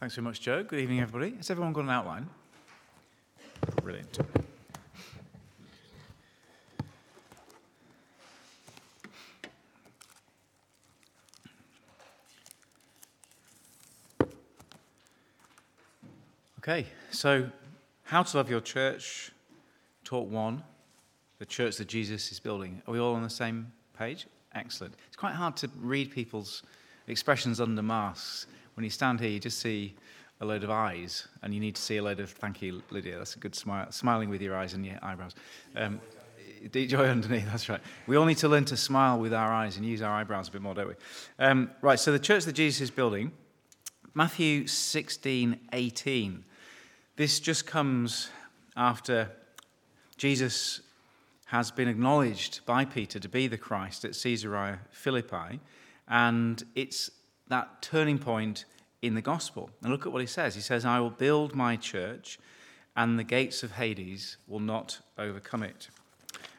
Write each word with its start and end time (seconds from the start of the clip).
Thanks 0.00 0.16
very 0.16 0.24
much, 0.24 0.40
Joe. 0.40 0.62
Good 0.62 0.80
evening, 0.80 1.00
everybody. 1.00 1.36
Has 1.36 1.50
everyone 1.50 1.72
got 1.72 1.84
an 1.84 1.90
outline? 1.90 2.28
Brilliant. 3.82 4.18
Okay, 16.58 16.86
so 17.10 17.50
how 18.04 18.22
to 18.22 18.36
love 18.36 18.50
your 18.50 18.60
church, 18.60 19.32
talk 20.02 20.30
one, 20.30 20.62
the 21.38 21.46
church 21.46 21.76
that 21.76 21.88
Jesus 21.88 22.32
is 22.32 22.40
building. 22.40 22.82
Are 22.86 22.92
we 22.92 22.98
all 22.98 23.14
on 23.14 23.22
the 23.22 23.30
same 23.30 23.70
page? 23.98 24.26
Excellent. 24.54 24.94
It's 25.06 25.16
quite 25.16 25.34
hard 25.34 25.56
to 25.58 25.70
read 25.78 26.10
people's 26.10 26.62
expressions 27.06 27.60
under 27.60 27.82
masks. 27.82 28.46
When 28.74 28.84
you 28.84 28.90
stand 28.90 29.20
here, 29.20 29.30
you 29.30 29.40
just 29.40 29.58
see 29.58 29.94
a 30.40 30.44
load 30.44 30.64
of 30.64 30.70
eyes, 30.70 31.28
and 31.42 31.54
you 31.54 31.60
need 31.60 31.76
to 31.76 31.82
see 31.82 31.96
a 31.96 32.02
load 32.02 32.20
of, 32.20 32.30
thank 32.30 32.60
you, 32.60 32.82
Lydia, 32.90 33.18
that's 33.18 33.36
a 33.36 33.38
good 33.38 33.54
smile, 33.54 33.90
smiling 33.92 34.28
with 34.28 34.42
your 34.42 34.56
eyes 34.56 34.74
and 34.74 34.84
your 34.84 34.98
eyebrows. 35.02 35.34
Um, 35.76 36.00
deep 36.70 36.88
joy 36.88 37.06
underneath, 37.06 37.46
that's 37.50 37.68
right. 37.68 37.80
We 38.06 38.16
all 38.16 38.24
need 38.24 38.38
to 38.38 38.48
learn 38.48 38.64
to 38.66 38.76
smile 38.76 39.18
with 39.18 39.32
our 39.32 39.52
eyes 39.52 39.76
and 39.76 39.86
use 39.86 40.02
our 40.02 40.12
eyebrows 40.12 40.48
a 40.48 40.52
bit 40.52 40.62
more, 40.62 40.74
don't 40.74 40.88
we? 40.88 40.94
Um, 41.38 41.70
right, 41.82 41.98
so 41.98 42.12
the 42.12 42.18
church 42.18 42.44
that 42.44 42.52
Jesus 42.52 42.82
is 42.82 42.90
building, 42.90 43.32
Matthew 44.12 44.66
16, 44.66 45.58
18. 45.72 46.44
This 47.16 47.40
just 47.40 47.66
comes 47.66 48.28
after 48.76 49.30
Jesus 50.16 50.80
has 51.46 51.70
been 51.70 51.88
acknowledged 51.88 52.64
by 52.66 52.84
Peter 52.84 53.18
to 53.20 53.28
be 53.28 53.46
the 53.46 53.58
Christ 53.58 54.04
at 54.04 54.12
Caesarea 54.20 54.80
Philippi, 54.90 55.60
and 56.08 56.62
it's 56.74 57.10
that 57.48 57.82
turning 57.82 58.18
point 58.18 58.64
in 59.02 59.14
the 59.14 59.22
gospel. 59.22 59.70
And 59.82 59.92
look 59.92 60.06
at 60.06 60.12
what 60.12 60.20
he 60.20 60.26
says. 60.26 60.54
He 60.54 60.60
says, 60.60 60.84
I 60.84 61.00
will 61.00 61.10
build 61.10 61.54
my 61.54 61.76
church, 61.76 62.38
and 62.96 63.18
the 63.18 63.24
gates 63.24 63.62
of 63.62 63.72
Hades 63.72 64.36
will 64.46 64.60
not 64.60 65.00
overcome 65.18 65.62
it. 65.62 65.88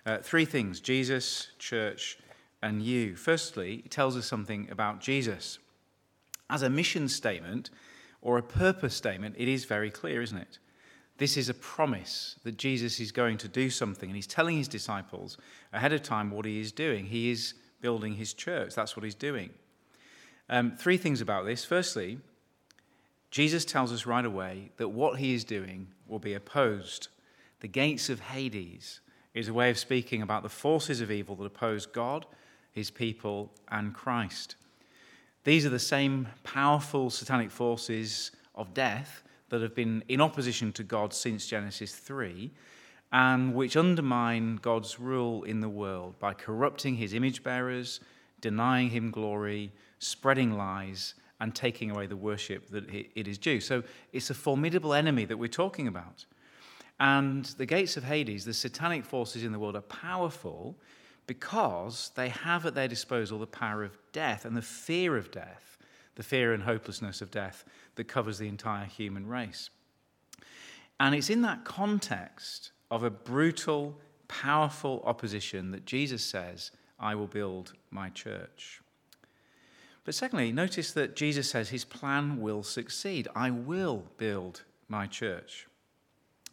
Uh, 0.05 0.17
three 0.19 0.45
things 0.45 0.79
Jesus, 0.79 1.51
church, 1.57 2.19
and 2.61 2.81
you. 2.81 3.15
Firstly, 3.15 3.81
it 3.85 3.91
tells 3.91 4.15
us 4.15 4.25
something 4.25 4.67
about 4.69 5.01
Jesus. 5.01 5.59
As 6.49 6.61
a 6.61 6.69
mission 6.69 7.07
statement, 7.09 7.71
or 8.25 8.37
a 8.39 8.43
purpose 8.43 8.95
statement, 8.95 9.35
it 9.37 9.47
is 9.47 9.65
very 9.65 9.91
clear, 9.91 10.21
isn't 10.21 10.37
it? 10.37 10.57
This 11.17 11.37
is 11.37 11.47
a 11.47 11.53
promise 11.53 12.37
that 12.43 12.57
Jesus 12.57 12.99
is 12.99 13.11
going 13.11 13.37
to 13.37 13.47
do 13.47 13.69
something, 13.69 14.09
and 14.09 14.15
he's 14.15 14.27
telling 14.27 14.57
his 14.57 14.67
disciples 14.67 15.37
ahead 15.71 15.93
of 15.93 16.01
time 16.01 16.31
what 16.31 16.45
he 16.45 16.59
is 16.59 16.71
doing. 16.71 17.05
He 17.05 17.29
is 17.29 17.53
building 17.81 18.15
his 18.15 18.33
church, 18.33 18.73
that's 18.75 18.97
what 18.97 19.03
he's 19.03 19.15
doing. 19.15 19.51
Um, 20.49 20.75
three 20.77 20.97
things 20.97 21.21
about 21.21 21.45
this. 21.45 21.65
Firstly, 21.65 22.19
Jesus 23.31 23.65
tells 23.65 23.91
us 23.91 24.05
right 24.05 24.25
away 24.25 24.71
that 24.77 24.89
what 24.89 25.19
he 25.19 25.33
is 25.33 25.43
doing 25.43 25.87
will 26.07 26.19
be 26.19 26.33
opposed. 26.33 27.09
The 27.59 27.67
gates 27.67 28.09
of 28.09 28.19
Hades 28.19 29.01
is 29.33 29.47
a 29.47 29.53
way 29.53 29.69
of 29.69 29.77
speaking 29.77 30.21
about 30.21 30.43
the 30.43 30.49
forces 30.49 31.01
of 31.01 31.11
evil 31.11 31.35
that 31.35 31.45
oppose 31.45 31.85
God, 31.85 32.25
his 32.71 32.91
people, 32.91 33.51
and 33.69 33.93
Christ. 33.93 34.55
These 35.43 35.65
are 35.65 35.69
the 35.69 35.79
same 35.79 36.27
powerful 36.43 37.09
satanic 37.09 37.51
forces 37.51 38.31
of 38.55 38.73
death 38.73 39.23
that 39.49 39.61
have 39.61 39.75
been 39.75 40.03
in 40.07 40.21
opposition 40.21 40.71
to 40.73 40.83
God 40.83 41.13
since 41.13 41.45
Genesis 41.45 41.93
3 41.93 42.51
and 43.11 43.53
which 43.53 43.77
undermine 43.77 44.57
God's 44.57 44.99
rule 44.99 45.43
in 45.43 45.59
the 45.59 45.69
world 45.69 46.17
by 46.19 46.33
corrupting 46.33 46.95
his 46.95 47.13
image 47.13 47.43
bearers, 47.43 47.99
denying 48.45 48.91
him 48.91 49.09
glory, 49.09 49.71
spreading 49.97 50.55
lies, 50.55 51.15
and 51.39 51.55
taking 51.55 51.89
away 51.89 52.05
the 52.05 52.15
worship 52.15 52.69
that 52.69 52.87
it 52.93 53.27
is 53.27 53.39
due. 53.39 53.59
So 53.59 53.81
it's 54.13 54.29
a 54.29 54.35
formidable 54.35 54.93
enemy 54.93 55.25
that 55.25 55.37
we're 55.37 55.47
talking 55.47 55.87
about. 55.87 56.25
And 56.99 57.43
the 57.57 57.65
gates 57.65 57.97
of 57.97 58.03
Hades, 58.03 58.45
the 58.45 58.53
satanic 58.53 59.03
forces 59.03 59.43
in 59.43 59.51
the 59.51 59.57
world, 59.57 59.75
are 59.75 59.81
powerful 59.81 60.77
because 61.25 62.11
they 62.15 62.29
have 62.29 62.67
at 62.67 62.75
their 62.75 62.87
disposal 62.87 63.39
the 63.39 63.47
power 63.47 63.83
of 63.83 63.97
death 64.11 64.45
and 64.45 64.55
the 64.55 64.61
fear 64.61 65.17
of 65.17 65.31
death, 65.31 65.79
the 66.13 66.23
fear 66.23 66.53
and 66.53 66.61
hopelessness 66.61 67.19
of 67.19 67.31
death 67.31 67.65
that 67.95 68.07
covers 68.07 68.37
the 68.37 68.47
entire 68.47 68.85
human 68.85 69.25
race. 69.25 69.71
And 70.99 71.15
it's 71.15 71.31
in 71.31 71.41
that 71.41 71.65
context 71.65 72.73
of 72.91 73.01
a 73.01 73.09
brutal, 73.09 73.99
powerful 74.27 75.01
opposition 75.03 75.71
that 75.71 75.85
Jesus 75.87 76.23
says, 76.23 76.69
I 76.99 77.15
will 77.15 77.27
build 77.27 77.73
my 77.91 78.09
church. 78.09 78.81
But 80.03 80.15
secondly, 80.15 80.51
notice 80.51 80.91
that 80.93 81.15
Jesus 81.15 81.49
says 81.49 81.69
his 81.69 81.83
plan 81.83 82.39
will 82.39 82.63
succeed. 82.63 83.27
I 83.35 83.49
will 83.49 84.05
build 84.17 84.63
my 84.87 85.07
church. 85.07 85.67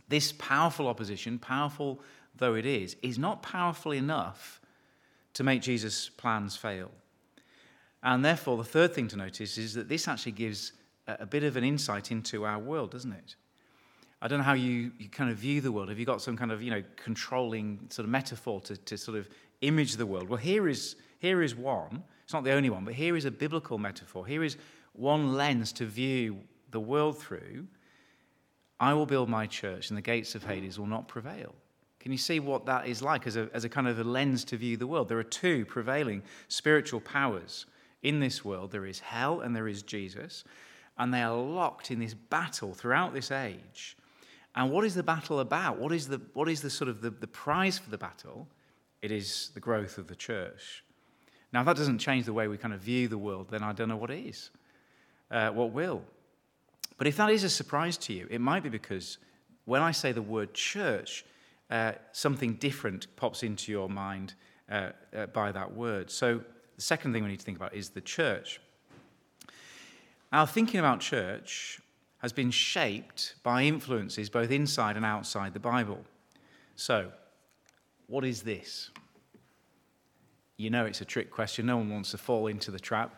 This 0.08 0.32
powerful 0.32 0.88
opposition, 0.88 1.38
powerful 1.38 2.00
though 2.36 2.54
it 2.54 2.66
is, 2.66 2.96
is 3.02 3.18
not 3.18 3.42
powerful 3.42 3.92
enough 3.92 4.60
to 5.34 5.44
make 5.44 5.62
Jesus' 5.62 6.08
plans 6.08 6.56
fail. 6.56 6.90
And 8.02 8.24
therefore, 8.24 8.56
the 8.56 8.64
third 8.64 8.94
thing 8.94 9.06
to 9.08 9.16
notice 9.16 9.58
is 9.58 9.74
that 9.74 9.88
this 9.88 10.08
actually 10.08 10.32
gives 10.32 10.72
a 11.06 11.26
bit 11.26 11.44
of 11.44 11.56
an 11.56 11.64
insight 11.64 12.10
into 12.10 12.44
our 12.44 12.58
world, 12.58 12.90
doesn't 12.90 13.12
it? 13.12 13.36
I 14.20 14.28
don't 14.28 14.38
know 14.38 14.44
how 14.44 14.52
you, 14.54 14.92
you 14.98 15.08
kind 15.08 15.30
of 15.30 15.36
view 15.36 15.60
the 15.60 15.72
world. 15.72 15.88
Have 15.88 15.98
you 15.98 16.06
got 16.06 16.22
some 16.22 16.36
kind 16.36 16.52
of, 16.52 16.62
you 16.62 16.70
know, 16.70 16.82
controlling 16.96 17.80
sort 17.90 18.04
of 18.04 18.10
metaphor 18.10 18.60
to, 18.62 18.76
to 18.76 18.96
sort 18.96 19.18
of 19.18 19.28
image 19.62 19.96
the 19.96 20.06
world? 20.06 20.28
Well, 20.28 20.38
here 20.38 20.68
is, 20.68 20.96
here 21.18 21.42
is 21.42 21.54
one. 21.54 22.02
It's 22.24 22.32
not 22.32 22.44
the 22.44 22.52
only 22.52 22.70
one, 22.70 22.84
but 22.84 22.94
here 22.94 23.16
is 23.16 23.24
a 23.24 23.30
biblical 23.30 23.78
metaphor. 23.78 24.26
Here 24.26 24.44
is 24.44 24.56
one 24.92 25.34
lens 25.34 25.72
to 25.74 25.86
view 25.86 26.40
the 26.70 26.80
world 26.80 27.18
through. 27.18 27.66
I 28.78 28.94
will 28.94 29.06
build 29.06 29.28
my 29.28 29.46
church, 29.46 29.90
and 29.90 29.96
the 29.96 30.02
gates 30.02 30.34
of 30.34 30.44
Hades 30.44 30.78
will 30.78 30.86
not 30.86 31.08
prevail. 31.08 31.54
Can 32.00 32.10
you 32.10 32.18
see 32.18 32.40
what 32.40 32.66
that 32.66 32.88
is 32.88 33.00
like 33.00 33.26
as 33.26 33.36
a, 33.36 33.48
as 33.54 33.64
a 33.64 33.68
kind 33.68 33.86
of 33.86 33.98
a 33.98 34.04
lens 34.04 34.44
to 34.46 34.56
view 34.56 34.76
the 34.76 34.86
world? 34.86 35.08
There 35.08 35.18
are 35.18 35.24
two 35.24 35.64
prevailing 35.64 36.22
spiritual 36.48 37.00
powers 37.00 37.66
in 38.02 38.18
this 38.18 38.44
world 38.44 38.72
there 38.72 38.86
is 38.86 38.98
hell 38.98 39.40
and 39.40 39.54
there 39.54 39.68
is 39.68 39.82
Jesus, 39.82 40.44
and 40.98 41.14
they 41.14 41.22
are 41.22 41.36
locked 41.36 41.90
in 41.90 42.00
this 42.00 42.14
battle 42.14 42.74
throughout 42.74 43.14
this 43.14 43.30
age. 43.30 43.96
And 44.54 44.70
what 44.70 44.84
is 44.84 44.94
the 44.94 45.02
battle 45.02 45.40
about? 45.40 45.78
What 45.78 45.92
is 45.92 46.08
the, 46.08 46.20
what 46.34 46.48
is 46.48 46.60
the 46.60 46.70
sort 46.70 46.88
of 46.88 47.00
the, 47.00 47.10
the 47.10 47.26
prize 47.26 47.78
for 47.78 47.90
the 47.90 47.98
battle? 47.98 48.48
It 49.02 49.10
is 49.10 49.50
the 49.52 49.60
growth 49.60 49.98
of 49.98 50.06
the 50.06 50.14
church. 50.14 50.84
Now, 51.52 51.60
if 51.60 51.66
that 51.66 51.76
doesn't 51.76 51.98
change 51.98 52.24
the 52.24 52.32
way 52.32 52.48
we 52.48 52.56
kind 52.56 52.72
of 52.72 52.80
view 52.80 53.08
the 53.08 53.18
world, 53.18 53.48
then 53.50 53.62
I 53.62 53.72
don't 53.72 53.88
know 53.88 53.96
what 53.96 54.10
is. 54.10 54.50
Uh, 55.30 55.50
what 55.50 55.72
will? 55.72 56.02
But 56.96 57.06
if 57.06 57.16
that 57.16 57.30
is 57.30 57.44
a 57.44 57.50
surprise 57.50 57.96
to 57.98 58.12
you, 58.12 58.28
it 58.30 58.40
might 58.40 58.62
be 58.62 58.68
because 58.68 59.18
when 59.64 59.82
I 59.82 59.90
say 59.90 60.12
the 60.12 60.22
word 60.22 60.54
church, 60.54 61.24
uh, 61.70 61.92
something 62.12 62.54
different 62.54 63.14
pops 63.16 63.42
into 63.42 63.72
your 63.72 63.88
mind 63.88 64.34
uh, 64.70 64.90
uh, 65.16 65.26
by 65.26 65.52
that 65.52 65.74
word. 65.74 66.10
So, 66.10 66.42
the 66.76 66.82
second 66.82 67.12
thing 67.12 67.22
we 67.22 67.30
need 67.30 67.40
to 67.40 67.44
think 67.44 67.58
about 67.58 67.74
is 67.74 67.90
the 67.90 68.00
church. 68.00 68.60
Our 70.32 70.46
thinking 70.46 70.80
about 70.80 71.00
church 71.00 71.80
has 72.18 72.32
been 72.32 72.50
shaped 72.50 73.34
by 73.42 73.64
influences 73.64 74.30
both 74.30 74.50
inside 74.50 74.96
and 74.96 75.04
outside 75.04 75.54
the 75.54 75.60
Bible. 75.60 76.04
So, 76.76 77.12
what 78.06 78.24
is 78.24 78.42
this? 78.42 78.90
You 80.56 80.70
know 80.70 80.84
it's 80.84 81.00
a 81.00 81.04
trick 81.04 81.30
question. 81.30 81.66
No 81.66 81.76
one 81.78 81.90
wants 81.90 82.12
to 82.12 82.18
fall 82.18 82.46
into 82.46 82.70
the 82.70 82.78
trap. 82.78 83.14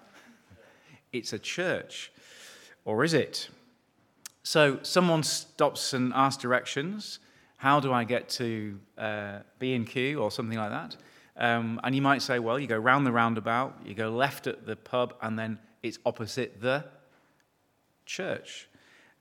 It's 1.13 1.33
a 1.33 1.39
church. 1.39 2.13
Or 2.85 3.05
is 3.05 3.15
it? 3.15 3.49
So, 4.43 4.79
someone 4.83 5.23
stops 5.23 5.93
and 5.95 6.13
asks 6.13 6.43
directions 6.43 7.19
how 7.57 7.81
do 7.81 7.95
I 7.95 8.05
get 8.05 8.29
to 8.31 8.79
uh, 8.99 9.39
B&Q 9.59 10.21
or 10.21 10.31
something 10.31 10.59
like 10.59 10.71
that? 10.71 10.97
Um, 11.37 11.81
and 11.83 11.95
you 11.95 12.03
might 12.03 12.21
say, 12.21 12.39
well, 12.39 12.59
you 12.59 12.67
go 12.67 12.77
round 12.77 13.07
the 13.07 13.13
roundabout, 13.13 13.79
you 13.87 13.95
go 13.95 14.11
left 14.11 14.47
at 14.47 14.67
the 14.67 14.77
pub, 14.77 15.15
and 15.23 15.39
then 15.39 15.59
it's 15.83 15.99
opposite 16.05 16.61
the 16.61 16.85
church. 18.05 18.69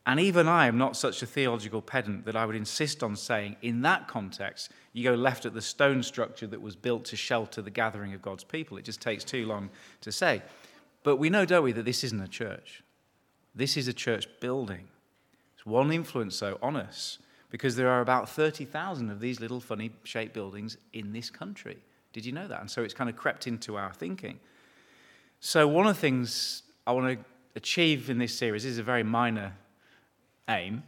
And 0.06 0.20
even 0.20 0.48
I 0.50 0.68
am 0.68 0.78
not 0.78 0.98
such 0.98 1.22
a 1.22 1.26
theological 1.26 1.82
pedant 1.82 2.26
that 2.26 2.36
I 2.36 2.46
would 2.46 2.56
insist 2.56 3.04
on 3.04 3.16
saying, 3.16 3.56
in 3.62 3.82
that 3.84 4.08
context, 4.08 4.70
you 4.92 5.04
go 5.04 5.16
left 5.16 5.46
at 5.46 5.54
the 5.54 5.62
stone 5.62 6.04
structure 6.04 6.48
that 6.48 6.62
was 6.62 6.76
built 6.76 7.06
to 7.06 7.16
shelter 7.16 7.62
the 7.62 7.70
gathering 7.70 8.14
of 8.14 8.22
God's 8.22 8.44
people. 8.44 8.78
It 8.78 8.84
just 8.84 9.02
takes 9.02 9.24
too 9.24 9.46
long 9.46 9.70
to 10.02 10.12
say. 10.12 10.42
But 11.04 11.18
we 11.18 11.30
know, 11.30 11.46
don't 11.46 11.64
we, 11.64 11.72
that 11.72 11.86
this 11.86 12.04
isn't 12.04 12.22
a 12.22 12.28
church. 12.28 12.84
This 13.56 13.78
is 13.78 13.88
a 13.88 13.94
church 13.94 14.28
building. 14.42 14.88
It's 15.56 15.66
one 15.66 15.92
influence, 15.92 16.38
though, 16.40 16.58
on 16.62 16.76
us 16.76 17.20
because 17.50 17.76
there 17.76 17.90
are 17.90 18.02
about 18.02 18.28
30,000 18.28 19.10
of 19.10 19.20
these 19.20 19.40
little 19.40 19.60
funny 19.60 19.92
shaped 20.04 20.34
buildings 20.34 20.76
in 20.92 21.14
this 21.14 21.30
country. 21.30 21.78
Did 22.12 22.26
you 22.26 22.32
know 22.32 22.48
that? 22.48 22.60
And 22.60 22.70
so 22.70 22.84
it's 22.84 22.94
kind 22.94 23.10
of 23.10 23.16
crept 23.16 23.48
into 23.48 23.78
our 23.78 23.94
thinking. 23.94 24.40
So, 25.40 25.68
one 25.68 25.86
of 25.86 25.96
the 25.96 26.02
things 26.02 26.64
I 26.88 26.94
want 26.94 27.20
to 27.20 27.26
achieve 27.56 28.10
in 28.10 28.18
this 28.18 28.36
series 28.36 28.66
is 28.66 28.80
a 28.80 28.84
very 28.84 29.04
minor 29.04 29.54
aim 30.50 30.84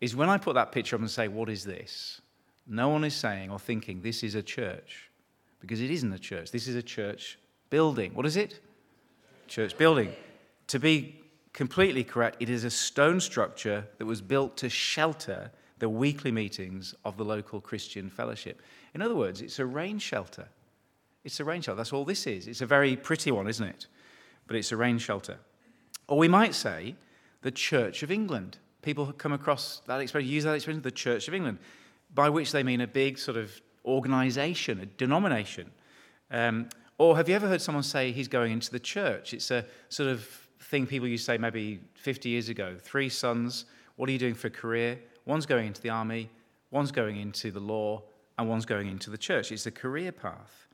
is 0.00 0.14
when 0.14 0.28
I 0.28 0.38
put 0.38 0.54
that 0.54 0.72
picture 0.72 0.96
up 0.96 1.00
and 1.00 1.10
say, 1.10 1.28
What 1.28 1.48
is 1.48 1.64
this? 1.64 2.20
No 2.66 2.88
one 2.88 3.04
is 3.04 3.14
saying 3.14 3.50
or 3.50 3.58
thinking 3.58 4.02
this 4.02 4.22
is 4.22 4.34
a 4.34 4.42
church 4.42 5.10
because 5.60 5.80
it 5.80 5.90
isn't 5.90 6.12
a 6.12 6.18
church. 6.18 6.50
This 6.50 6.66
is 6.66 6.74
a 6.74 6.82
church 6.82 7.38
building. 7.70 8.14
What 8.14 8.26
is 8.26 8.36
it? 8.36 8.60
Church 9.46 9.76
building. 9.78 10.12
To 10.68 10.78
be 10.78 11.20
completely 11.52 12.04
correct. 12.04 12.36
It 12.40 12.50
is 12.50 12.64
a 12.64 12.70
stone 12.70 13.20
structure 13.20 13.86
that 13.98 14.06
was 14.06 14.20
built 14.20 14.56
to 14.58 14.68
shelter 14.68 15.50
the 15.78 15.88
weekly 15.88 16.32
meetings 16.32 16.94
of 17.04 17.16
the 17.16 17.24
local 17.24 17.60
Christian 17.60 18.10
fellowship. 18.10 18.62
In 18.94 19.02
other 19.02 19.14
words, 19.14 19.40
it's 19.40 19.58
a 19.58 19.66
rain 19.66 19.98
shelter. 19.98 20.48
It's 21.24 21.40
a 21.40 21.44
rain 21.44 21.60
shelter. 21.60 21.76
That's 21.76 21.92
all 21.92 22.04
this 22.04 22.26
is. 22.26 22.46
It's 22.46 22.60
a 22.60 22.66
very 22.66 22.96
pretty 22.96 23.30
one, 23.30 23.48
isn't 23.48 23.66
it? 23.66 23.86
But 24.46 24.56
it's 24.56 24.72
a 24.72 24.76
rain 24.76 24.98
shelter. 24.98 25.38
Or 26.08 26.18
we 26.18 26.28
might 26.28 26.54
say 26.54 26.94
the 27.42 27.50
Church 27.50 28.02
of 28.02 28.10
England. 28.10 28.58
People 28.86 29.12
come 29.12 29.32
across 29.32 29.82
that 29.88 30.00
expression, 30.00 30.30
use 30.30 30.44
that 30.44 30.54
expression, 30.54 30.80
the 30.80 30.92
Church 30.92 31.26
of 31.26 31.34
England, 31.34 31.58
by 32.14 32.28
which 32.28 32.52
they 32.52 32.62
mean 32.62 32.80
a 32.80 32.86
big 32.86 33.18
sort 33.18 33.36
of 33.36 33.50
organization, 33.84 34.78
a 34.78 34.86
denomination. 34.86 35.72
Um, 36.30 36.68
or 36.96 37.16
have 37.16 37.28
you 37.28 37.34
ever 37.34 37.48
heard 37.48 37.60
someone 37.60 37.82
say 37.82 38.12
he's 38.12 38.28
going 38.28 38.52
into 38.52 38.70
the 38.70 38.78
church? 38.78 39.34
It's 39.34 39.50
a 39.50 39.64
sort 39.88 40.08
of 40.08 40.24
thing 40.60 40.86
people 40.86 41.08
used 41.08 41.26
to 41.26 41.32
say 41.32 41.36
maybe 41.36 41.80
50 41.94 42.28
years 42.28 42.48
ago. 42.48 42.76
Three 42.80 43.08
sons, 43.08 43.64
what 43.96 44.08
are 44.08 44.12
you 44.12 44.20
doing 44.20 44.34
for 44.34 44.46
a 44.46 44.50
career? 44.50 45.00
One's 45.24 45.46
going 45.46 45.66
into 45.66 45.82
the 45.82 45.90
army, 45.90 46.30
one's 46.70 46.92
going 46.92 47.16
into 47.16 47.50
the 47.50 47.58
law, 47.58 48.04
and 48.38 48.48
one's 48.48 48.66
going 48.66 48.86
into 48.86 49.10
the 49.10 49.18
church. 49.18 49.50
It's 49.50 49.66
a 49.66 49.72
career 49.72 50.12
path. 50.12 50.68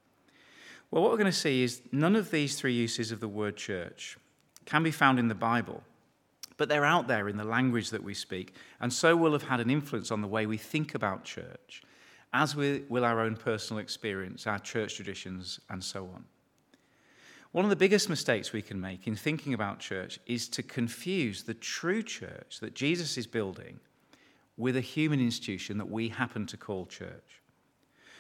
Well, 0.90 1.00
what 1.00 1.12
we're 1.12 1.16
going 1.16 1.32
to 1.32 1.32
see 1.32 1.62
is 1.62 1.80
none 1.92 2.14
of 2.14 2.30
these 2.30 2.60
three 2.60 2.74
uses 2.74 3.10
of 3.10 3.20
the 3.20 3.28
word 3.28 3.56
church 3.56 4.18
can 4.66 4.82
be 4.82 4.90
found 4.90 5.18
in 5.18 5.28
the 5.28 5.34
Bible, 5.34 5.82
but 6.62 6.68
they're 6.68 6.84
out 6.84 7.08
there 7.08 7.28
in 7.28 7.36
the 7.36 7.42
language 7.42 7.90
that 7.90 8.04
we 8.04 8.14
speak, 8.14 8.54
and 8.80 8.92
so 8.92 9.16
will 9.16 9.32
have 9.32 9.42
had 9.42 9.58
an 9.58 9.68
influence 9.68 10.12
on 10.12 10.20
the 10.20 10.28
way 10.28 10.46
we 10.46 10.56
think 10.56 10.94
about 10.94 11.24
church, 11.24 11.82
as 12.32 12.54
will 12.54 13.04
our 13.04 13.18
own 13.18 13.34
personal 13.34 13.82
experience, 13.82 14.46
our 14.46 14.60
church 14.60 14.94
traditions, 14.94 15.58
and 15.70 15.82
so 15.82 16.04
on. 16.14 16.24
One 17.50 17.64
of 17.64 17.68
the 17.68 17.74
biggest 17.74 18.08
mistakes 18.08 18.52
we 18.52 18.62
can 18.62 18.80
make 18.80 19.08
in 19.08 19.16
thinking 19.16 19.54
about 19.54 19.80
church 19.80 20.20
is 20.24 20.48
to 20.50 20.62
confuse 20.62 21.42
the 21.42 21.54
true 21.54 22.00
church 22.00 22.60
that 22.60 22.76
Jesus 22.76 23.18
is 23.18 23.26
building 23.26 23.80
with 24.56 24.76
a 24.76 24.80
human 24.80 25.18
institution 25.18 25.78
that 25.78 25.90
we 25.90 26.10
happen 26.10 26.46
to 26.46 26.56
call 26.56 26.86
church. 26.86 27.42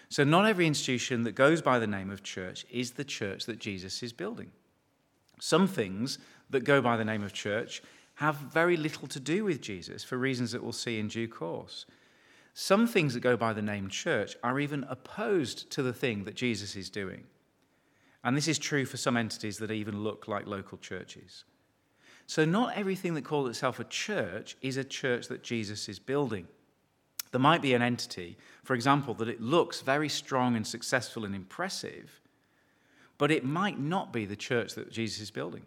So, 0.08 0.24
not 0.24 0.46
every 0.46 0.66
institution 0.66 1.22
that 1.22 1.36
goes 1.36 1.62
by 1.62 1.78
the 1.78 1.86
name 1.86 2.10
of 2.10 2.24
church 2.24 2.66
is 2.72 2.90
the 2.90 3.04
church 3.04 3.46
that 3.46 3.60
Jesus 3.60 4.02
is 4.02 4.12
building. 4.12 4.50
Some 5.38 5.68
things 5.68 6.18
that 6.50 6.64
go 6.64 6.82
by 6.82 6.96
the 6.96 7.04
name 7.04 7.22
of 7.22 7.32
church 7.32 7.82
have 8.22 8.36
very 8.36 8.76
little 8.76 9.08
to 9.08 9.18
do 9.18 9.44
with 9.44 9.60
Jesus 9.60 10.04
for 10.04 10.16
reasons 10.16 10.52
that 10.52 10.62
we'll 10.62 10.72
see 10.72 11.00
in 11.00 11.08
due 11.08 11.26
course. 11.26 11.86
Some 12.54 12.86
things 12.86 13.14
that 13.14 13.20
go 13.20 13.36
by 13.36 13.52
the 13.52 13.62
name 13.62 13.88
church 13.88 14.36
are 14.44 14.60
even 14.60 14.84
opposed 14.88 15.70
to 15.72 15.82
the 15.82 15.92
thing 15.92 16.22
that 16.24 16.36
Jesus 16.36 16.76
is 16.76 16.88
doing. 16.88 17.24
And 18.22 18.36
this 18.36 18.46
is 18.46 18.60
true 18.60 18.84
for 18.84 18.96
some 18.96 19.16
entities 19.16 19.58
that 19.58 19.72
even 19.72 20.04
look 20.04 20.28
like 20.28 20.46
local 20.46 20.78
churches. 20.78 21.44
So, 22.28 22.44
not 22.44 22.76
everything 22.76 23.14
that 23.14 23.24
calls 23.24 23.48
itself 23.50 23.80
a 23.80 23.84
church 23.84 24.56
is 24.62 24.76
a 24.76 24.84
church 24.84 25.26
that 25.26 25.42
Jesus 25.42 25.88
is 25.88 25.98
building. 25.98 26.46
There 27.32 27.40
might 27.40 27.60
be 27.60 27.74
an 27.74 27.82
entity, 27.82 28.36
for 28.62 28.74
example, 28.74 29.14
that 29.14 29.28
it 29.28 29.40
looks 29.40 29.80
very 29.80 30.08
strong 30.08 30.54
and 30.54 30.64
successful 30.64 31.24
and 31.24 31.34
impressive, 31.34 32.20
but 33.18 33.32
it 33.32 33.44
might 33.44 33.80
not 33.80 34.12
be 34.12 34.26
the 34.26 34.36
church 34.36 34.74
that 34.74 34.92
Jesus 34.92 35.20
is 35.20 35.30
building. 35.32 35.62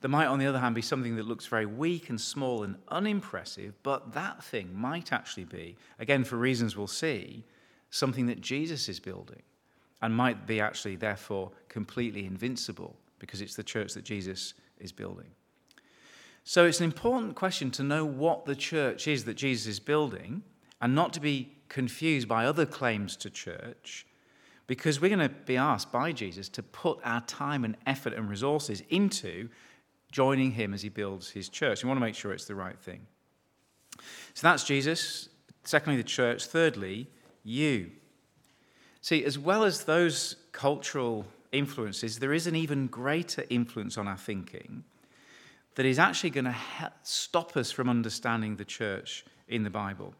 There 0.00 0.10
might, 0.10 0.26
on 0.26 0.38
the 0.38 0.46
other 0.46 0.58
hand, 0.58 0.74
be 0.74 0.82
something 0.82 1.16
that 1.16 1.26
looks 1.26 1.46
very 1.46 1.66
weak 1.66 2.10
and 2.10 2.20
small 2.20 2.62
and 2.62 2.76
unimpressive, 2.88 3.74
but 3.82 4.12
that 4.12 4.44
thing 4.44 4.70
might 4.74 5.12
actually 5.12 5.44
be, 5.44 5.76
again, 5.98 6.22
for 6.22 6.36
reasons 6.36 6.76
we'll 6.76 6.86
see, 6.86 7.44
something 7.90 8.26
that 8.26 8.40
Jesus 8.40 8.88
is 8.88 9.00
building 9.00 9.42
and 10.02 10.14
might 10.14 10.46
be 10.46 10.60
actually, 10.60 10.96
therefore, 10.96 11.50
completely 11.68 12.26
invincible 12.26 12.96
because 13.18 13.40
it's 13.40 13.56
the 13.56 13.62
church 13.62 13.94
that 13.94 14.04
Jesus 14.04 14.54
is 14.78 14.92
building. 14.92 15.28
So 16.44 16.66
it's 16.66 16.78
an 16.78 16.84
important 16.84 17.34
question 17.34 17.70
to 17.72 17.82
know 17.82 18.04
what 18.04 18.44
the 18.44 18.54
church 18.54 19.08
is 19.08 19.24
that 19.24 19.34
Jesus 19.34 19.66
is 19.66 19.80
building 19.80 20.42
and 20.80 20.94
not 20.94 21.12
to 21.14 21.20
be 21.20 21.56
confused 21.68 22.28
by 22.28 22.46
other 22.46 22.66
claims 22.66 23.16
to 23.16 23.30
church 23.30 24.06
because 24.66 25.00
we're 25.00 25.14
going 25.14 25.28
to 25.28 25.34
be 25.34 25.56
asked 25.56 25.92
by 25.92 26.12
Jesus 26.12 26.48
to 26.50 26.62
put 26.62 26.98
our 27.04 27.20
time 27.22 27.64
and 27.64 27.76
effort 27.86 28.12
and 28.12 28.28
resources 28.28 28.82
into 28.90 29.48
joining 30.16 30.50
him 30.50 30.72
as 30.72 30.80
he 30.80 30.88
builds 30.88 31.28
his 31.28 31.50
church. 31.50 31.84
We 31.84 31.88
want 31.88 31.98
to 31.98 32.06
make 32.06 32.14
sure 32.14 32.32
it's 32.32 32.46
the 32.46 32.54
right 32.54 32.78
thing. 32.80 33.06
So 34.32 34.48
that's 34.48 34.64
Jesus. 34.64 35.28
Secondly, 35.62 35.98
the 35.98 36.08
church. 36.08 36.46
Thirdly, 36.46 37.10
you. 37.44 37.90
See, 39.02 39.22
as 39.26 39.38
well 39.38 39.62
as 39.62 39.84
those 39.84 40.36
cultural 40.52 41.26
influences, 41.52 42.18
there 42.18 42.32
is 42.32 42.46
an 42.46 42.56
even 42.56 42.86
greater 42.86 43.44
influence 43.50 43.98
on 43.98 44.08
our 44.08 44.16
thinking 44.16 44.84
that 45.74 45.84
is 45.84 45.98
actually 45.98 46.30
going 46.30 46.46
to 46.46 46.56
stop 47.02 47.54
us 47.54 47.70
from 47.70 47.90
understanding 47.90 48.56
the 48.56 48.64
church 48.64 49.22
in 49.48 49.64
the 49.64 49.70
Bible. 49.70 50.14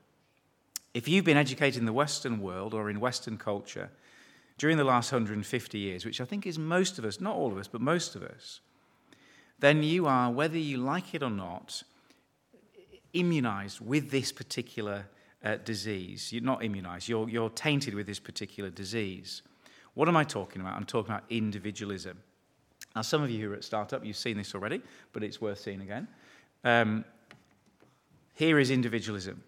If 0.92 1.08
you've 1.08 1.24
been 1.24 1.38
educated 1.38 1.80
in 1.80 1.86
the 1.86 1.94
Western 1.94 2.42
world 2.42 2.74
or 2.74 2.90
in 2.90 3.00
Western 3.00 3.38
culture 3.38 3.88
during 4.58 4.76
the 4.76 4.84
last 4.84 5.10
150 5.10 5.78
years, 5.78 6.04
which 6.04 6.20
I 6.20 6.26
think 6.26 6.46
is 6.46 6.58
most 6.58 6.98
of 6.98 7.06
us, 7.06 7.18
not 7.18 7.34
all 7.34 7.50
of 7.50 7.56
us, 7.56 7.66
but 7.66 7.80
most 7.80 8.14
of 8.14 8.22
us, 8.22 8.60
then 9.58 9.82
you 9.82 10.06
are, 10.06 10.30
whether 10.30 10.58
you 10.58 10.78
like 10.78 11.14
it 11.14 11.22
or 11.22 11.30
not, 11.30 11.82
immunized 13.12 13.80
with 13.80 14.10
this 14.10 14.32
particular 14.32 15.06
uh, 15.44 15.56
disease. 15.64 16.32
You're 16.32 16.42
not 16.42 16.64
immunized, 16.64 17.08
you're, 17.08 17.28
you're 17.28 17.50
tainted 17.50 17.94
with 17.94 18.06
this 18.06 18.18
particular 18.18 18.70
disease. 18.70 19.42
What 19.94 20.08
am 20.08 20.16
I 20.16 20.24
talking 20.24 20.60
about? 20.60 20.76
I'm 20.76 20.84
talking 20.84 21.10
about 21.10 21.24
individualism. 21.30 22.18
Now, 22.94 23.02
some 23.02 23.22
of 23.22 23.30
you 23.30 23.46
who 23.46 23.52
are 23.52 23.56
at 23.56 23.64
Startup, 23.64 24.04
you've 24.04 24.16
seen 24.16 24.36
this 24.36 24.54
already, 24.54 24.82
but 25.12 25.22
it's 25.22 25.40
worth 25.40 25.60
seeing 25.60 25.80
again. 25.80 26.08
Um, 26.64 27.04
here 28.34 28.58
is 28.58 28.70
individualism 28.70 29.42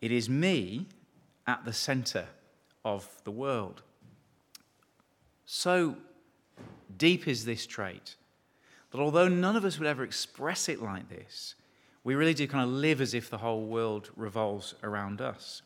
it 0.00 0.10
is 0.10 0.30
me 0.30 0.86
at 1.46 1.64
the 1.64 1.72
center 1.72 2.26
of 2.84 3.06
the 3.24 3.30
world. 3.30 3.82
So 5.44 5.96
deep 6.96 7.28
is 7.28 7.44
this 7.44 7.66
trait 7.66 8.16
that 8.90 9.00
although 9.00 9.28
none 9.28 9.56
of 9.56 9.64
us 9.64 9.78
would 9.78 9.88
ever 9.88 10.04
express 10.04 10.68
it 10.68 10.82
like 10.82 11.08
this, 11.08 11.54
we 12.02 12.14
really 12.14 12.34
do 12.34 12.46
kind 12.46 12.64
of 12.64 12.70
live 12.70 13.00
as 13.00 13.14
if 13.14 13.30
the 13.30 13.38
whole 13.38 13.64
world 13.64 14.10
revolves 14.16 14.74
around 14.82 15.20
us. 15.20 15.62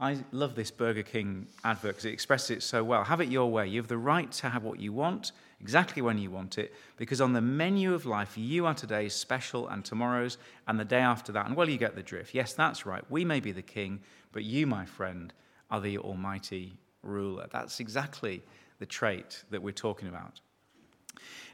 I 0.00 0.18
love 0.30 0.54
this 0.54 0.70
Burger 0.70 1.02
King 1.02 1.48
advert 1.64 1.92
because 1.92 2.04
it 2.04 2.12
expresses 2.12 2.50
it 2.50 2.62
so 2.62 2.84
well. 2.84 3.02
Have 3.02 3.20
it 3.20 3.28
your 3.28 3.50
way. 3.50 3.66
You 3.66 3.80
have 3.80 3.88
the 3.88 3.98
right 3.98 4.30
to 4.30 4.48
have 4.48 4.62
what 4.62 4.78
you 4.78 4.92
want, 4.92 5.32
exactly 5.60 6.02
when 6.02 6.18
you 6.18 6.30
want 6.30 6.56
it, 6.56 6.72
because 6.96 7.20
on 7.20 7.32
the 7.32 7.40
menu 7.40 7.92
of 7.92 8.06
life, 8.06 8.38
you 8.38 8.64
are 8.64 8.74
today's 8.74 9.12
special 9.12 9.66
and 9.66 9.84
tomorrow's 9.84 10.38
and 10.68 10.78
the 10.78 10.84
day 10.84 11.00
after 11.00 11.32
that. 11.32 11.46
And 11.46 11.56
well, 11.56 11.68
you 11.68 11.78
get 11.78 11.96
the 11.96 12.02
drift. 12.04 12.32
Yes, 12.32 12.52
that's 12.52 12.86
right. 12.86 13.02
We 13.10 13.24
may 13.24 13.40
be 13.40 13.50
the 13.50 13.60
king, 13.60 13.98
but 14.30 14.44
you, 14.44 14.68
my 14.68 14.84
friend, 14.84 15.32
are 15.68 15.80
the 15.80 15.98
almighty 15.98 16.78
ruler. 17.02 17.48
That's 17.50 17.80
exactly 17.80 18.44
the 18.78 18.86
trait 18.86 19.42
that 19.50 19.60
we're 19.60 19.72
talking 19.72 20.06
about. 20.06 20.40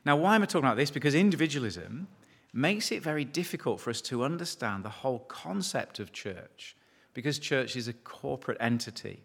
Now, 0.04 0.16
why 0.16 0.34
am 0.34 0.42
I 0.42 0.46
talking 0.46 0.66
about 0.66 0.76
this? 0.76 0.90
Because 0.90 1.14
individualism 1.14 2.08
makes 2.52 2.92
it 2.92 3.02
very 3.02 3.25
difficult 3.25 3.80
for 3.80 3.90
us 3.90 4.00
to 4.02 4.25
understand 4.25 4.84
the 4.84 4.88
whole 4.88 5.20
concept 5.20 5.99
of 5.99 6.12
church 6.12 6.76
because 7.14 7.38
church 7.38 7.76
is 7.76 7.88
a 7.88 7.92
corporate 7.92 8.58
entity. 8.61 9.20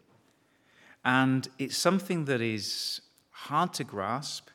And 1.04 1.48
it's 1.58 1.78
something 1.78 2.26
that 2.26 2.42
is 2.42 3.02
hard 3.32 3.74
to 3.76 3.84
grasp, 3.84 4.50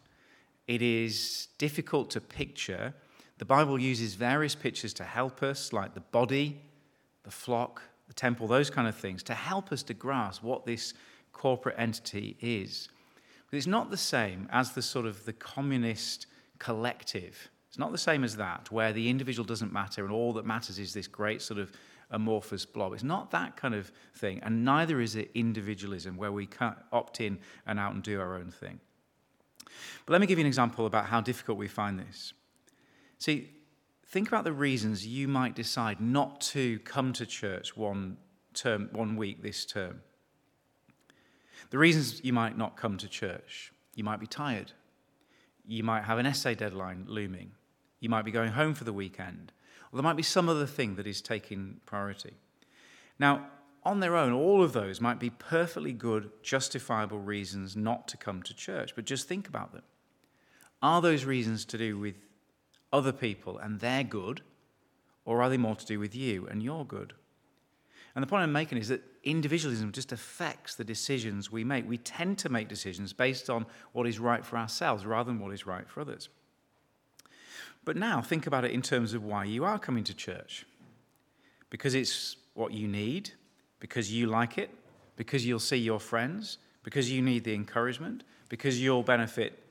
it 0.67 0.83
is 0.83 1.49
difficult 1.59 2.11
to 2.11 2.21
picture. 2.21 2.95
The 3.39 3.45
Bible 3.45 3.79
uses 3.79 4.15
various 4.15 4.55
pictures 4.55 4.95
to 4.95 5.05
help 5.05 5.43
us, 5.43 5.73
like 5.73 5.95
the 5.95 6.01
body, 6.01 6.61
the 7.25 7.31
flock, 7.31 7.83
the 8.07 8.15
temple, 8.15 8.47
those 8.47 8.71
kind 8.71 8.87
of 8.87 8.95
things, 8.95 9.23
to 9.25 9.35
help 9.35 9.73
us 9.73 9.83
to 9.85 9.95
grasp 9.95 10.43
what 10.43 10.65
this 10.65 10.95
corporate 11.33 11.75
entity 11.79 12.37
is. 12.41 12.89
But 13.51 13.57
it's 13.57 13.67
not 13.67 13.91
the 13.91 13.97
same 13.97 14.49
as 14.51 14.73
the 14.73 14.83
sort 14.83 15.07
of 15.07 15.25
the 15.25 15.33
communist 15.33 16.27
collective. 16.59 17.51
It's 17.69 17.79
not 17.79 17.93
the 17.93 17.99
same 17.99 18.25
as 18.25 18.37
that, 18.37 18.71
where 18.71 18.93
the 18.93 19.09
individual 19.09 19.45
doesn't 19.45 19.73
matter 19.73 20.05
and 20.05 20.13
all 20.13 20.33
that 20.35 20.47
matters 20.47 20.79
is 20.79 20.95
this 20.95 21.07
great 21.07 21.43
sort 21.43 21.59
of 21.59 21.73
amorphous 22.11 22.65
blob. 22.65 22.93
It's 22.93 23.03
not 23.03 23.31
that 23.33 23.57
kind 23.57 23.75
of 23.75 23.91
thing, 24.15 24.41
and 24.43 24.65
neither 24.65 25.01
is 25.01 25.17
it 25.17 25.31
individualism, 25.35 26.17
where 26.17 26.33
we 26.33 26.47
can't 26.47 26.77
opt 26.93 27.21
in 27.21 27.39
and 27.67 27.79
out 27.79 27.95
and 27.95 28.03
do 28.03 28.21
our 28.21 28.37
own 28.37 28.51
thing. 28.51 28.81
But 30.07 30.13
let 30.13 30.21
me 30.21 30.27
give 30.27 30.39
you 30.39 30.45
an 30.45 30.47
example 30.47 30.87
about 30.87 31.07
how 31.07 31.21
difficult 31.21 31.59
we 31.59 31.69
find 31.69 31.99
this. 31.99 32.33
See, 33.19 33.51
think 34.07 34.29
about 34.29 34.45
the 34.45 34.53
reasons 34.53 35.07
you 35.07 35.29
might 35.29 35.55
decide 35.55 36.01
not 36.01 36.41
to 36.43 36.79
come 36.81 37.13
to 37.15 37.27
church 37.27 37.77
one 37.77 38.19
term, 38.53 38.89
one 38.93 39.17
week 39.17 39.43
this 39.43 39.65
term. 39.65 40.03
The 41.71 41.79
reasons 41.79 42.21
you 42.25 42.33
might 42.33 42.57
not 42.57 42.77
come 42.77 42.97
to 42.99 43.09
church 43.09 43.73
you 43.95 44.05
might 44.05 44.21
be 44.21 44.27
tired, 44.27 44.73
you 45.65 45.83
might 45.83 46.05
have 46.05 46.19
an 46.19 46.27
essay 46.27 46.55
deadline 46.55 47.05
looming, 47.09 47.53
you 48.01 48.09
might 48.09 48.25
be 48.25 48.31
going 48.31 48.53
home 48.53 48.75
for 48.75 48.85
the 48.85 48.93
weekend, 48.93 49.53
or 49.93 49.97
there 49.97 50.03
might 50.03 50.17
be 50.17 50.23
some 50.23 50.49
other 50.49 50.67
thing 50.67 50.97
that 50.97 51.07
is 51.07 51.23
taking 51.23 51.81
priority. 51.87 52.35
Now, 53.19 53.47
on 53.85 54.01
their 54.01 54.17
own, 54.17 54.33
all 54.33 54.63
of 54.63 54.73
those 54.73 55.01
might 55.01 55.21
be 55.21 55.31
perfectly 55.31 55.93
good, 55.93 56.31
justifiable 56.43 57.19
reasons 57.19 57.77
not 57.77 58.09
to 58.09 58.17
come 58.17 58.43
to 58.43 58.55
church, 58.55 58.95
but 58.97 59.05
just 59.05 59.29
think 59.29 59.47
about 59.47 59.73
them. 59.73 59.83
Are 60.83 61.01
those 61.01 61.25
reasons 61.25 61.65
to 61.67 61.79
do 61.79 61.99
with 61.99 62.17
other 62.93 63.13
people 63.13 63.59
and 63.59 63.81
their 63.81 64.03
good, 64.03 64.41
or 65.25 65.43
are 65.43 65.51
they 65.51 65.57
more 65.57 65.77
to 65.77 65.87
do 65.87 65.99
with 65.99 66.15
you 66.15 66.47
and 66.47 66.63
your 66.63 66.85
good? 66.85 67.13
And 68.15 68.23
the 68.23 68.27
point 68.27 68.43
I'm 68.43 68.53
making 68.53 68.79
is 68.79 68.89
that 68.89 69.03
individualism 69.25 69.93
just 69.93 70.13
affects 70.13 70.75
the 70.75 70.85
decisions 70.85 71.51
we 71.51 71.65
make. 71.65 71.89
We 71.89 71.99
tend 71.99 72.39
to 72.39 72.49
make 72.49 72.69
decisions 72.69 73.13
based 73.13 73.51
on 73.51 73.67
what 73.93 74.07
is 74.07 74.19
right 74.19 74.45
for 74.45 74.57
ourselves 74.57 75.05
rather 75.05 75.31
than 75.31 75.41
what 75.41 75.53
is 75.53 75.67
right 75.67 75.89
for 75.89 76.01
others. 76.01 76.29
But 77.85 77.97
now 77.97 78.23
think 78.23 78.47
about 78.47 78.65
it 78.65 78.71
in 78.71 78.83
terms 78.83 79.13
of 79.15 79.25
why 79.25 79.45
you 79.45 79.65
are 79.65 79.79
coming 79.79 80.05
to 80.05 80.15
church. 80.15 80.67
Because 81.71 81.95
it's 81.95 82.37
what 82.55 82.73
you 82.73 82.89
need, 82.89 83.33
because 83.81 84.13
you 84.13 84.27
like 84.27 84.59
it, 84.59 84.71
because 85.17 85.45
you'll 85.45 85.59
see 85.59 85.77
your 85.77 86.01
friends, 86.01 86.59
because 86.83 87.11
you 87.11 87.21
need 87.21 87.45
the 87.45 87.55
encouragement, 87.55 88.25
because 88.49 88.81
you'll 88.81 89.03
benefit 89.03 89.63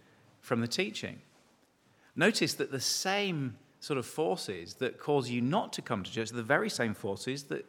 from 0.41 0.61
the 0.61 0.67
teaching. 0.67 1.21
Notice 2.15 2.53
that 2.55 2.71
the 2.71 2.79
same 2.79 3.57
sort 3.79 3.97
of 3.97 4.05
forces 4.05 4.75
that 4.75 4.99
cause 4.99 5.29
you 5.29 5.41
not 5.41 5.73
to 5.73 5.81
come 5.81 6.03
to 6.03 6.11
church 6.11 6.31
are 6.31 6.35
the 6.35 6.43
very 6.43 6.69
same 6.69 6.93
forces 6.93 7.43
that 7.43 7.65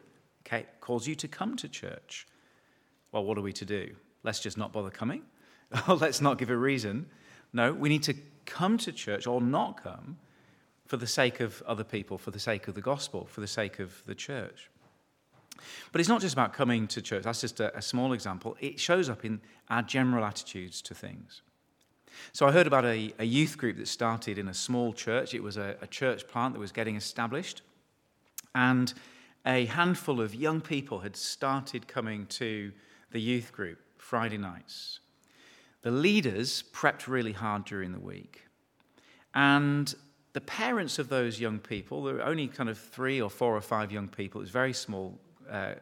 cause 0.81 1.07
you 1.07 1.15
to 1.15 1.27
come 1.27 1.55
to 1.57 1.67
church. 1.67 2.27
Well, 3.11 3.23
what 3.23 3.37
are 3.37 3.41
we 3.41 3.53
to 3.53 3.65
do? 3.65 3.95
Let's 4.23 4.39
just 4.39 4.57
not 4.57 4.71
bother 4.71 4.89
coming? 4.89 5.23
let's 5.87 6.21
not 6.21 6.37
give 6.37 6.49
a 6.49 6.57
reason. 6.57 7.07
No, 7.53 7.73
we 7.73 7.89
need 7.89 8.03
to 8.03 8.15
come 8.45 8.77
to 8.79 8.91
church 8.91 9.27
or 9.27 9.41
not 9.41 9.81
come 9.81 10.17
for 10.85 10.97
the 10.97 11.07
sake 11.07 11.39
of 11.39 11.63
other 11.65 11.83
people, 11.83 12.17
for 12.17 12.31
the 12.31 12.39
sake 12.39 12.67
of 12.67 12.75
the 12.75 12.81
gospel, 12.81 13.25
for 13.25 13.41
the 13.41 13.47
sake 13.47 13.79
of 13.79 14.03
the 14.05 14.15
church. 14.15 14.69
But 15.91 16.01
it's 16.01 16.09
not 16.09 16.21
just 16.21 16.33
about 16.33 16.53
coming 16.53 16.87
to 16.87 17.01
church, 17.01 17.23
that's 17.23 17.41
just 17.41 17.59
a, 17.59 17.75
a 17.77 17.81
small 17.81 18.13
example. 18.13 18.55
It 18.59 18.79
shows 18.79 19.09
up 19.09 19.25
in 19.25 19.41
our 19.69 19.81
general 19.81 20.25
attitudes 20.25 20.81
to 20.83 20.93
things. 20.93 21.41
So 22.33 22.45
I 22.45 22.51
heard 22.51 22.67
about 22.67 22.85
a, 22.85 23.13
a 23.19 23.25
youth 23.25 23.57
group 23.57 23.77
that 23.77 23.87
started 23.87 24.37
in 24.37 24.47
a 24.47 24.53
small 24.53 24.93
church. 24.93 25.33
It 25.33 25.43
was 25.43 25.57
a, 25.57 25.75
a 25.81 25.87
church 25.87 26.27
plant 26.27 26.53
that 26.53 26.59
was 26.59 26.71
getting 26.71 26.95
established. 26.95 27.61
And 28.53 28.93
a 29.45 29.65
handful 29.65 30.19
of 30.19 30.33
young 30.33 30.61
people 30.61 30.99
had 30.99 31.15
started 31.15 31.87
coming 31.87 32.25
to 32.27 32.71
the 33.11 33.21
youth 33.21 33.51
group 33.51 33.79
Friday 33.97 34.37
nights. 34.37 34.99
The 35.83 35.91
leaders 35.91 36.63
prepped 36.73 37.07
really 37.07 37.31
hard 37.31 37.65
during 37.65 37.91
the 37.91 37.99
week. 37.99 38.43
And 39.35 39.93
the 40.33 40.41
parents 40.41 40.97
of 40.97 41.09
those 41.09 41.39
young 41.39 41.59
people, 41.59 42.03
there 42.03 42.15
were 42.15 42.23
only 42.23 42.47
kind 42.47 42.69
of 42.69 42.77
three 42.77 43.21
or 43.21 43.29
four 43.29 43.55
or 43.55 43.61
five 43.61 43.91
young 43.91 44.07
people, 44.07 44.41
it 44.41 44.43
was 44.43 44.49
a 44.49 44.53
very 44.53 44.73
small, 44.73 45.19
uh, 45.49 45.75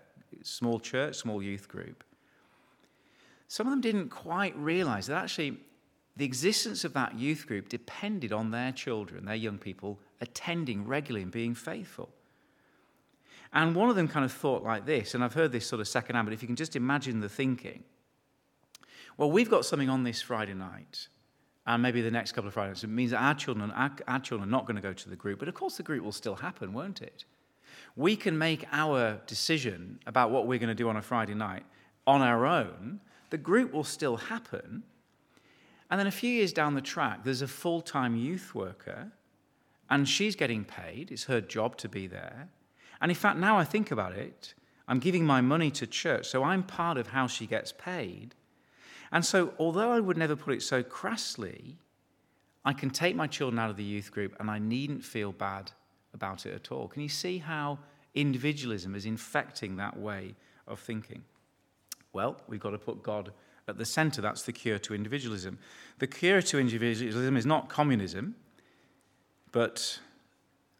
small 0.43 0.79
church, 0.79 1.15
small 1.15 1.41
youth 1.41 1.67
group. 1.67 2.03
Some 3.47 3.67
of 3.67 3.71
them 3.71 3.81
didn't 3.81 4.09
quite 4.09 4.57
realize 4.57 5.07
that 5.07 5.23
actually 5.23 5.57
the 6.17 6.25
existence 6.25 6.83
of 6.83 6.93
that 6.93 7.17
youth 7.17 7.47
group 7.47 7.69
depended 7.69 8.33
on 8.33 8.51
their 8.51 8.71
children, 8.71 9.25
their 9.25 9.35
young 9.35 9.57
people, 9.57 9.99
attending 10.21 10.85
regularly 10.85 11.23
and 11.23 11.31
being 11.31 11.55
faithful. 11.55 12.09
And 13.53 13.75
one 13.75 13.89
of 13.89 13.95
them 13.95 14.07
kind 14.07 14.25
of 14.25 14.31
thought 14.31 14.63
like 14.63 14.85
this, 14.85 15.13
and 15.13 15.23
I've 15.23 15.35
heard 15.35 15.51
this 15.51 15.67
sort 15.67 15.79
of 15.79 15.87
secondhand, 15.87 16.25
but 16.25 16.33
if 16.33 16.41
you 16.41 16.47
can 16.47 16.55
just 16.55 16.75
imagine 16.75 17.19
the 17.19 17.29
thinking. 17.29 17.83
Well, 19.15 19.29
we've 19.29 19.49
got 19.49 19.63
something 19.63 19.89
on 19.89 20.03
this 20.03 20.23
Friday 20.23 20.55
night, 20.55 21.07
and 21.67 21.83
maybe 21.83 22.01
the 22.01 22.09
next 22.09 22.31
couple 22.31 22.47
of 22.47 22.55
Fridays. 22.55 22.83
It 22.83 22.87
means 22.87 23.11
that 23.11 23.21
our 23.21 23.35
children, 23.35 23.69
our, 23.71 23.91
our 24.07 24.19
children 24.19 24.49
are 24.49 24.51
not 24.51 24.65
going 24.65 24.75
to 24.75 24.81
go 24.81 24.91
to 24.91 25.09
the 25.09 25.15
group, 25.15 25.37
but 25.37 25.47
of 25.47 25.53
course 25.53 25.77
the 25.77 25.83
group 25.83 26.03
will 26.03 26.11
still 26.11 26.35
happen, 26.35 26.73
won't 26.73 27.03
it? 27.03 27.25
We 27.95 28.15
can 28.15 28.35
make 28.37 28.65
our 28.71 29.21
decision 29.27 29.99
about 30.07 30.31
what 30.31 30.47
we're 30.47 30.57
going 30.57 30.69
to 30.69 30.75
do 30.75 30.89
on 30.89 30.97
a 30.97 31.01
Friday 31.01 31.35
night 31.35 31.63
on 32.07 32.23
our 32.23 32.47
own. 32.47 32.99
The 33.29 33.37
group 33.37 33.71
will 33.71 33.83
still 33.83 34.17
happen, 34.17 34.81
and 35.91 35.99
then 35.99 36.07
a 36.07 36.11
few 36.11 36.31
years 36.31 36.53
down 36.53 36.73
the 36.73 36.81
track, 36.81 37.23
there's 37.23 37.43
a 37.43 37.47
full 37.47 37.81
time 37.81 38.15
youth 38.15 38.55
worker, 38.55 39.11
and 39.91 40.09
she's 40.09 40.35
getting 40.35 40.65
paid. 40.65 41.11
It's 41.11 41.25
her 41.25 41.39
job 41.39 41.77
to 41.77 41.87
be 41.87 42.07
there. 42.07 42.49
And 43.03 43.11
in 43.11 43.15
fact, 43.15 43.37
now 43.37 43.57
I 43.57 43.65
think 43.65 43.91
about 43.91 44.13
it, 44.13 44.53
I'm 44.87 44.99
giving 44.99 45.25
my 45.25 45.41
money 45.41 45.69
to 45.71 45.85
church, 45.85 46.25
so 46.25 46.43
I'm 46.43 46.63
part 46.63 46.97
of 46.97 47.07
how 47.07 47.27
she 47.27 47.45
gets 47.45 47.73
paid. 47.73 48.33
And 49.11 49.25
so, 49.25 49.53
although 49.59 49.91
I 49.91 49.99
would 49.99 50.17
never 50.17 50.37
put 50.37 50.53
it 50.53 50.63
so 50.63 50.81
crassly, 50.81 51.75
I 52.63 52.71
can 52.71 52.89
take 52.89 53.17
my 53.17 53.27
children 53.27 53.59
out 53.59 53.69
of 53.69 53.75
the 53.75 53.83
youth 53.83 54.09
group 54.09 54.35
and 54.39 54.49
I 54.49 54.57
needn't 54.57 55.03
feel 55.03 55.33
bad 55.33 55.71
about 56.13 56.45
it 56.45 56.53
at 56.53 56.71
all. 56.71 56.87
Can 56.87 57.01
you 57.01 57.09
see 57.09 57.39
how 57.39 57.77
individualism 58.15 58.95
is 58.95 59.05
infecting 59.05 59.75
that 59.75 59.99
way 59.99 60.33
of 60.65 60.79
thinking? 60.79 61.23
Well, 62.13 62.37
we've 62.47 62.61
got 62.61 62.71
to 62.71 62.77
put 62.77 63.03
God 63.03 63.33
at 63.67 63.77
the 63.77 63.85
center. 63.85 64.21
That's 64.21 64.43
the 64.43 64.53
cure 64.53 64.79
to 64.79 64.95
individualism. 64.95 65.59
The 65.99 66.07
cure 66.07 66.41
to 66.41 66.57
individualism 66.57 67.35
is 67.35 67.45
not 67.45 67.67
communism, 67.67 68.35
but 69.51 69.99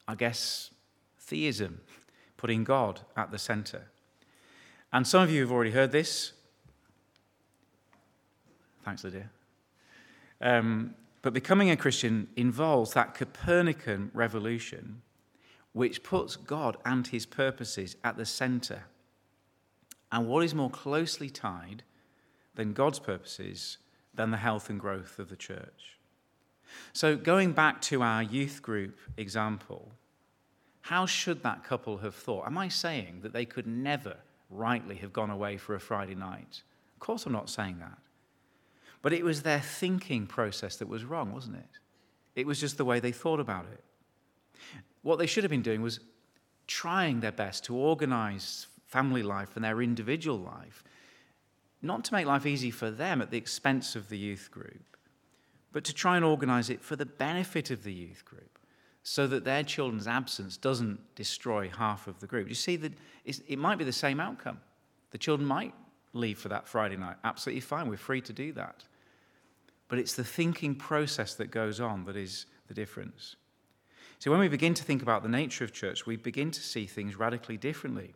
I 0.08 0.16
guess 0.16 0.72
theism, 1.20 1.82
putting 2.44 2.66
God 2.66 3.00
at 3.16 3.32
the 3.32 3.40
center. 3.40 3.84
And 4.92 5.08
some 5.08 5.24
of 5.24 5.32
you 5.32 5.40
have 5.40 5.52
already 5.52 5.72
heard 5.72 5.94
this. 5.94 6.34
Thanks, 8.84 9.02
Lydia. 9.06 9.30
Um, 10.42 10.94
but 11.22 11.32
becoming 11.32 11.70
a 11.70 11.78
Christian 11.78 12.28
involves 12.36 12.92
that 12.96 13.14
Copernican 13.14 14.12
revolution 14.14 15.04
which 15.72 16.04
puts 16.04 16.36
God 16.36 16.76
and 16.84 17.08
his 17.08 17.26
purposes 17.26 17.96
at 18.04 18.18
the 18.18 18.26
center. 18.26 18.88
And 20.12 20.28
what 20.28 20.44
is 20.44 20.54
more 20.54 20.70
closely 20.70 21.30
tied 21.30 21.84
than 22.56 22.74
God's 22.74 23.00
purposes 23.00 23.78
than 24.14 24.32
the 24.32 24.38
health 24.38 24.70
and 24.70 24.82
growth 24.82 25.18
of 25.18 25.30
the 25.30 25.38
church. 25.38 25.98
So, 26.92 27.16
going 27.16 27.54
back 27.54 27.82
to 27.84 28.02
our 28.02 28.22
youth 28.22 28.62
group 28.62 29.00
example, 29.16 29.94
how 30.84 31.06
should 31.06 31.44
that 31.44 31.64
couple 31.64 32.00
have 32.00 32.14
thought? 32.14 32.46
Am 32.46 32.58
I 32.58 32.68
saying 32.68 33.22
that 33.22 33.32
they 33.32 33.46
could 33.46 33.66
never 33.66 34.18
rightly 34.50 34.96
have 34.98 35.14
gone 35.14 35.30
away 35.30 35.56
for 35.56 35.76
a 35.76 35.80
Friday 35.80 36.14
night? 36.14 36.62
Of 36.96 37.00
course, 37.00 37.26
I'm 37.26 37.32
not 37.32 37.50
saying 37.50 37.80
that. 37.80 37.98
But 39.02 39.14
it 39.14 39.24
was 39.24 39.44
their 39.44 39.62
thinking 39.62 40.28
process 40.28 40.76
that 40.78 40.90
was 40.90 41.06
wrong, 41.06 41.32
wasn't 41.32 41.56
it? 41.56 41.70
It 42.36 42.46
was 42.46 42.60
just 42.60 42.76
the 42.76 42.84
way 42.84 43.00
they 43.00 43.14
thought 43.14 43.40
about 43.40 43.66
it. 43.72 43.82
What 45.04 45.20
they 45.20 45.26
should 45.26 45.46
have 45.46 45.52
been 45.52 45.62
doing 45.62 45.82
was 45.82 46.02
trying 46.68 47.22
their 47.22 47.32
best 47.32 47.64
to 47.66 47.76
organize 47.76 48.68
family 48.86 49.24
life 49.24 49.56
and 49.56 49.64
their 49.64 49.82
individual 49.82 50.38
life 50.38 50.84
not 51.82 52.04
to 52.06 52.14
make 52.14 52.26
life 52.26 52.46
easy 52.46 52.72
for 52.72 52.92
them 52.92 53.22
at 53.22 53.32
the 53.32 53.38
expense 53.38 53.96
of 53.96 54.10
the 54.10 54.18
youth 54.18 54.50
group, 54.52 54.98
but 55.72 55.86
to 55.86 55.94
try 55.94 56.18
and 56.18 56.26
organize 56.26 56.70
it 56.70 56.82
for 56.82 56.98
the 56.98 57.06
benefit 57.06 57.72
of 57.72 57.84
the 57.84 57.94
youth 57.94 58.26
group 58.26 58.53
so 59.04 59.28
that 59.28 59.44
their 59.44 59.64
children's 59.64 60.08
absence 60.08 60.58
doesn't 60.58 61.00
destroy 61.16 61.70
half 61.70 62.08
of 62.08 62.20
the 62.20 62.28
group. 62.28 62.48
You 62.48 62.56
see 62.56 62.78
that 62.78 62.94
it 63.26 63.60
might 63.60 63.78
be 63.78 63.84
the 63.84 63.92
same 63.92 64.20
outcome. 64.20 64.60
The 65.12 65.18
children 65.18 65.48
might 65.48 65.74
leave 66.14 66.40
for 66.40 66.50
that 66.50 66.68
Friday 66.68 66.96
night. 66.96 67.18
Absolutely 67.24 67.62
fine. 67.62 67.90
We're 67.90 67.98
free 67.98 68.22
to 68.22 68.34
do 68.34 68.54
that. 68.54 68.84
But 69.90 70.00
it's 70.00 70.14
the 70.14 70.24
thinking 70.24 70.76
process 70.76 71.36
that 71.36 71.52
goes 71.52 71.80
on 71.80 72.06
that 72.06 72.16
is 72.16 72.46
the 72.68 72.74
difference. 72.74 73.36
So 74.20 74.32
when 74.32 74.40
we 74.40 74.48
begin 74.48 74.74
to 74.76 74.84
think 74.84 75.02
about 75.02 75.22
the 75.22 75.30
nature 75.30 75.66
of 75.66 75.74
church, 75.74 76.06
we 76.06 76.16
begin 76.16 76.50
to 76.52 76.62
see 76.62 76.86
things 76.86 77.18
radically 77.18 77.58
differently. 77.58 78.14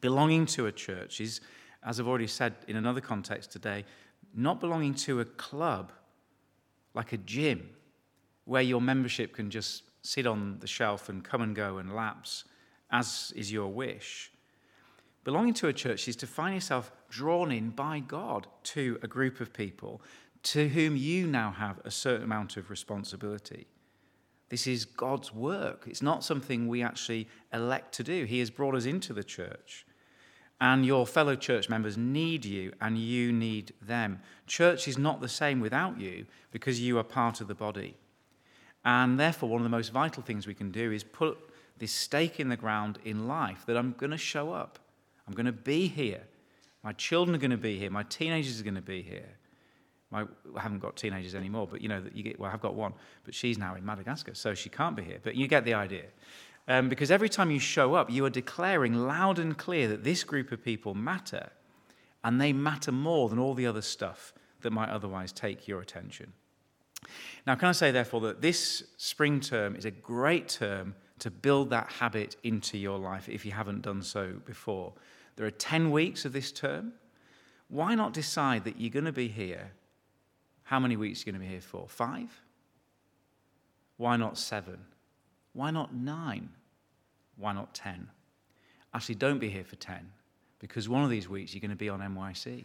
Belonging 0.00 0.44
to 0.46 0.66
a 0.66 0.72
church 0.72 1.20
is 1.20 1.40
as 1.84 2.00
I've 2.00 2.08
already 2.08 2.26
said 2.26 2.54
in 2.66 2.76
another 2.76 3.00
context 3.00 3.52
today, 3.52 3.84
not 4.34 4.58
belonging 4.58 4.94
to 4.94 5.20
a 5.20 5.24
club 5.24 5.92
like 6.94 7.12
a 7.12 7.18
gym 7.18 7.68
where 8.46 8.62
your 8.62 8.80
membership 8.80 9.34
can 9.34 9.50
just 9.50 9.82
sit 10.04 10.26
on 10.26 10.58
the 10.60 10.66
shelf 10.66 11.08
and 11.08 11.24
come 11.24 11.40
and 11.40 11.56
go 11.56 11.78
and 11.78 11.94
lapse 11.94 12.44
as 12.90 13.32
is 13.34 13.50
your 13.50 13.68
wish. 13.68 14.30
Belonging 15.24 15.54
to 15.54 15.68
a 15.68 15.72
church 15.72 16.06
is 16.06 16.16
to 16.16 16.26
find 16.26 16.54
yourself 16.54 16.92
drawn 17.08 17.50
in 17.50 17.70
by 17.70 17.98
God 17.98 18.46
to 18.64 18.98
a 19.02 19.08
group 19.08 19.40
of 19.40 19.52
people 19.52 20.02
to 20.42 20.68
whom 20.68 20.94
you 20.94 21.26
now 21.26 21.50
have 21.50 21.80
a 21.84 21.90
certain 21.90 22.24
amount 22.24 22.58
of 22.58 22.68
responsibility. 22.68 23.66
This 24.50 24.66
is 24.66 24.84
God's 24.84 25.32
work. 25.32 25.84
It's 25.86 26.02
not 26.02 26.22
something 26.22 26.68
we 26.68 26.82
actually 26.82 27.26
elect 27.52 27.94
to 27.94 28.04
do. 28.04 28.26
He 28.26 28.40
has 28.40 28.50
brought 28.50 28.74
us 28.74 28.84
into 28.84 29.14
the 29.14 29.24
church 29.24 29.86
and 30.60 30.84
your 30.84 31.06
fellow 31.06 31.34
church 31.34 31.68
members 31.68 31.96
need 31.96 32.44
you 32.44 32.72
and 32.80 32.98
you 32.98 33.32
need 33.32 33.72
them. 33.80 34.20
Church 34.46 34.86
is 34.86 34.98
not 34.98 35.20
the 35.20 35.28
same 35.28 35.60
without 35.60 35.98
you 35.98 36.26
because 36.52 36.80
you 36.80 36.98
are 36.98 37.04
part 37.04 37.40
of 37.40 37.48
the 37.48 37.54
body. 37.54 37.96
And 38.84 39.18
therefore, 39.18 39.48
one 39.48 39.60
of 39.60 39.64
the 39.64 39.70
most 39.70 39.92
vital 39.92 40.22
things 40.22 40.46
we 40.46 40.54
can 40.54 40.70
do 40.70 40.92
is 40.92 41.02
put 41.02 41.38
this 41.78 41.92
stake 41.92 42.38
in 42.38 42.48
the 42.48 42.56
ground 42.56 42.98
in 43.04 43.26
life 43.26 43.64
that 43.66 43.76
I'm 43.76 43.92
going 43.92 44.10
to 44.10 44.18
show 44.18 44.52
up. 44.52 44.78
I'm 45.26 45.34
going 45.34 45.46
to 45.46 45.52
be 45.52 45.88
here. 45.88 46.22
My 46.82 46.92
children 46.92 47.34
are 47.34 47.38
going 47.38 47.50
to 47.50 47.56
be 47.56 47.78
here. 47.78 47.90
My 47.90 48.02
teenagers 48.04 48.60
are 48.60 48.64
going 48.64 48.74
to 48.74 48.82
be 48.82 49.02
here. 49.02 49.28
My, 50.10 50.24
I 50.54 50.60
haven't 50.60 50.80
got 50.80 50.96
teenagers 50.96 51.34
anymore, 51.34 51.66
but 51.68 51.80
you 51.80 51.88
know 51.88 52.02
you 52.12 52.22
get. 52.22 52.38
Well, 52.38 52.50
I've 52.52 52.60
got 52.60 52.74
one, 52.74 52.92
but 53.24 53.34
she's 53.34 53.58
now 53.58 53.74
in 53.74 53.84
Madagascar, 53.84 54.34
so 54.34 54.54
she 54.54 54.68
can't 54.68 54.94
be 54.94 55.02
here. 55.02 55.18
But 55.22 55.34
you 55.34 55.48
get 55.48 55.64
the 55.64 55.74
idea. 55.74 56.04
Um, 56.68 56.88
because 56.88 57.10
every 57.10 57.28
time 57.28 57.50
you 57.50 57.58
show 57.58 57.94
up, 57.94 58.10
you 58.10 58.24
are 58.24 58.30
declaring 58.30 58.94
loud 58.94 59.38
and 59.38 59.56
clear 59.56 59.88
that 59.88 60.04
this 60.04 60.22
group 60.24 60.52
of 60.52 60.62
people 60.62 60.94
matter, 60.94 61.50
and 62.22 62.40
they 62.40 62.52
matter 62.52 62.92
more 62.92 63.28
than 63.28 63.38
all 63.38 63.54
the 63.54 63.66
other 63.66 63.82
stuff 63.82 64.32
that 64.60 64.70
might 64.70 64.88
otherwise 64.88 65.32
take 65.32 65.66
your 65.66 65.80
attention. 65.80 66.32
Now, 67.46 67.54
can 67.54 67.68
I 67.68 67.72
say, 67.72 67.90
therefore, 67.90 68.20
that 68.22 68.40
this 68.40 68.84
spring 68.96 69.40
term 69.40 69.76
is 69.76 69.84
a 69.84 69.90
great 69.90 70.48
term 70.48 70.94
to 71.20 71.30
build 71.30 71.70
that 71.70 71.90
habit 71.90 72.36
into 72.42 72.78
your 72.78 72.98
life 72.98 73.28
if 73.28 73.44
you 73.44 73.52
haven't 73.52 73.82
done 73.82 74.02
so 74.02 74.34
before? 74.44 74.92
There 75.36 75.46
are 75.46 75.50
10 75.50 75.90
weeks 75.90 76.24
of 76.24 76.32
this 76.32 76.52
term. 76.52 76.92
Why 77.68 77.94
not 77.94 78.12
decide 78.12 78.64
that 78.64 78.80
you're 78.80 78.90
going 78.90 79.04
to 79.04 79.12
be 79.12 79.28
here? 79.28 79.72
How 80.64 80.80
many 80.80 80.96
weeks 80.96 81.20
are 81.20 81.22
you 81.26 81.32
going 81.32 81.42
to 81.42 81.46
be 81.46 81.52
here 81.52 81.60
for? 81.60 81.86
Five? 81.88 82.30
Why 83.96 84.16
not 84.16 84.38
seven? 84.38 84.78
Why 85.52 85.70
not 85.70 85.94
nine? 85.94 86.50
Why 87.36 87.52
not 87.52 87.74
10? 87.74 88.08
Actually, 88.92 89.16
don't 89.16 89.38
be 89.38 89.48
here 89.48 89.64
for 89.64 89.76
10 89.76 89.98
because 90.58 90.88
one 90.88 91.04
of 91.04 91.10
these 91.10 91.28
weeks 91.28 91.52
you're 91.52 91.60
going 91.60 91.70
to 91.70 91.76
be 91.76 91.88
on 91.88 92.00
NYC. 92.00 92.64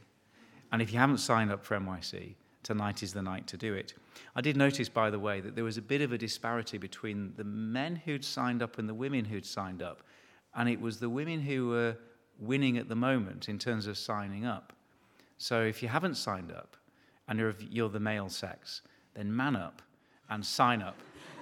And 0.71 0.81
if 0.81 0.93
you 0.93 0.99
haven't 0.99 1.17
signed 1.17 1.51
up 1.51 1.65
for 1.65 1.77
NYC, 1.77 2.35
tonight 2.63 3.03
is 3.03 3.13
the 3.13 3.21
night 3.21 3.47
to 3.47 3.57
do 3.57 3.73
it. 3.73 3.93
I 4.35 4.41
did 4.41 4.57
notice, 4.57 4.89
by 4.89 5.09
the 5.09 5.19
way, 5.19 5.41
that 5.41 5.55
there 5.55 5.63
was 5.63 5.77
a 5.77 5.81
bit 5.81 6.01
of 6.01 6.11
a 6.11 6.17
disparity 6.17 6.77
between 6.77 7.33
the 7.37 7.43
men 7.43 7.95
who'd 7.95 8.25
signed 8.25 8.61
up 8.61 8.77
and 8.77 8.87
the 8.87 8.93
women 8.93 9.25
who'd 9.25 9.45
signed 9.45 9.81
up. 9.81 10.03
And 10.55 10.67
it 10.67 10.79
was 10.79 10.99
the 10.99 11.09
women 11.09 11.41
who 11.41 11.69
were 11.69 11.97
winning 12.39 12.77
at 12.77 12.89
the 12.89 12.95
moment 12.95 13.49
in 13.49 13.59
terms 13.59 13.87
of 13.87 13.97
signing 13.97 14.45
up. 14.45 14.73
So 15.37 15.61
if 15.61 15.81
you 15.81 15.89
haven't 15.89 16.15
signed 16.15 16.51
up 16.51 16.75
and 17.27 17.39
you're, 17.39 17.55
you're 17.69 17.89
the 17.89 17.99
male 17.99 18.29
sex, 18.29 18.81
then 19.13 19.35
man 19.35 19.55
up 19.55 19.81
and 20.29 20.45
sign 20.45 20.81
up 20.81 20.95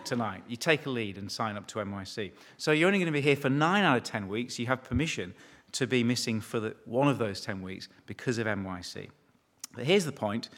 tonight. 0.03 0.43
You 0.47 0.55
take 0.55 0.85
a 0.85 0.89
lead 0.89 1.17
and 1.17 1.31
sign 1.31 1.57
up 1.57 1.67
to 1.67 1.79
NYC. 1.79 2.31
So 2.57 2.71
you're 2.71 2.87
only 2.87 2.99
going 2.99 3.11
to 3.11 3.17
be 3.17 3.21
here 3.21 3.35
for 3.35 3.49
nine 3.49 3.83
out 3.83 3.97
of 3.97 4.03
10 4.03 4.27
weeks. 4.27 4.57
You 4.59 4.67
have 4.67 4.83
permission 4.83 5.33
to 5.73 5.87
be 5.87 6.03
missing 6.03 6.41
for 6.41 6.59
the, 6.59 6.75
one 6.85 7.07
of 7.07 7.17
those 7.17 7.41
10 7.41 7.61
weeks 7.61 7.89
because 8.05 8.37
of 8.37 8.47
NYC. 8.47 9.09
But 9.75 9.85
here's 9.85 10.05
the 10.05 10.11
point 10.11 10.49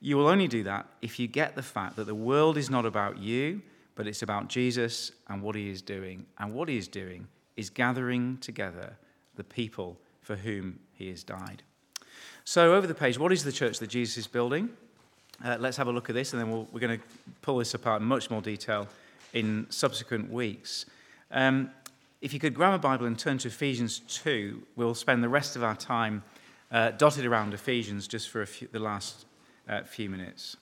you 0.00 0.16
will 0.16 0.28
only 0.28 0.48
do 0.48 0.62
that 0.64 0.86
if 1.02 1.18
you 1.18 1.26
get 1.26 1.56
the 1.56 1.62
fact 1.62 1.96
that 1.96 2.04
the 2.04 2.14
world 2.14 2.56
is 2.56 2.70
not 2.70 2.86
about 2.86 3.18
you, 3.18 3.62
but 3.94 4.06
it's 4.06 4.22
about 4.22 4.48
Jesus 4.48 5.10
and 5.28 5.42
what 5.42 5.56
he 5.56 5.68
is 5.68 5.82
doing. 5.82 6.24
And 6.38 6.54
what 6.54 6.68
he 6.68 6.76
is 6.76 6.86
doing 6.86 7.26
is 7.56 7.68
gathering 7.68 8.38
together 8.38 8.96
the 9.34 9.44
people 9.44 9.98
for 10.20 10.36
whom 10.36 10.78
he 10.92 11.08
has 11.08 11.24
died. 11.24 11.62
So, 12.44 12.74
over 12.74 12.86
the 12.86 12.94
page, 12.94 13.18
what 13.18 13.32
is 13.32 13.44
the 13.44 13.52
church 13.52 13.78
that 13.80 13.88
Jesus 13.88 14.16
is 14.16 14.26
building? 14.26 14.70
Uh, 15.44 15.56
let's 15.60 15.76
have 15.76 15.88
a 15.88 15.92
look 15.92 16.08
at 16.08 16.14
this, 16.14 16.32
and 16.32 16.40
then 16.40 16.50
we 16.50 16.66
we 16.72 16.78
are 16.78 16.86
going 16.86 16.98
to 16.98 17.04
pull 17.42 17.58
this 17.58 17.74
apart 17.74 18.00
in 18.00 18.08
much 18.08 18.30
more 18.30 18.40
detail 18.40 18.88
in 19.32 19.66
subsequent 19.68 20.30
weeks. 20.30 20.86
Um, 21.30 21.70
if 22.20 22.32
you 22.32 22.40
could 22.40 22.54
grab 22.54 22.74
a 22.74 22.78
Bible 22.78 23.06
and 23.06 23.18
turn 23.18 23.38
to 23.38 23.48
Ephesians 23.48 24.00
2, 24.08 24.62
we'll 24.76 24.94
spend 24.94 25.22
the 25.22 25.28
rest 25.28 25.54
of 25.56 25.62
our 25.62 25.76
time 25.76 26.22
uh, 26.72 26.90
dotted 26.92 27.24
around 27.24 27.54
Ephesians 27.54 28.08
just 28.08 28.30
for 28.30 28.44
few, 28.46 28.68
the 28.72 28.78
last 28.78 29.26
uh, 29.68 29.82
few 29.84 30.08
minutes. 30.08 30.56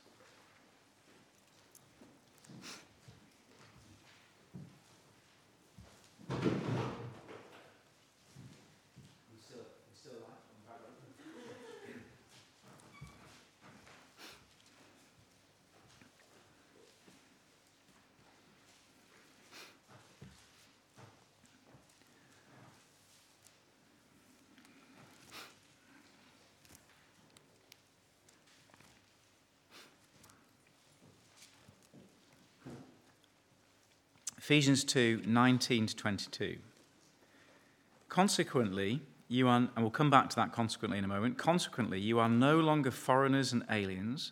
Ephesians 34.47 34.85
2 34.85 35.23
19 35.27 35.89
to 35.89 35.97
22. 35.97 36.59
Consequently, 38.09 39.03
you 39.27 39.49
are, 39.49 39.57
and 39.57 39.71
we'll 39.77 39.91
come 39.91 40.09
back 40.09 40.31
to 40.31 40.37
that 40.37 40.53
consequently 40.53 40.99
in 40.99 41.05
a 41.05 41.09
moment. 41.09 41.37
Consequently, 41.37 41.99
you 41.99 42.21
are 42.21 42.29
no 42.29 42.61
longer 42.61 42.93
foreigners 42.93 43.53
and 43.53 43.65
aliens, 43.69 44.31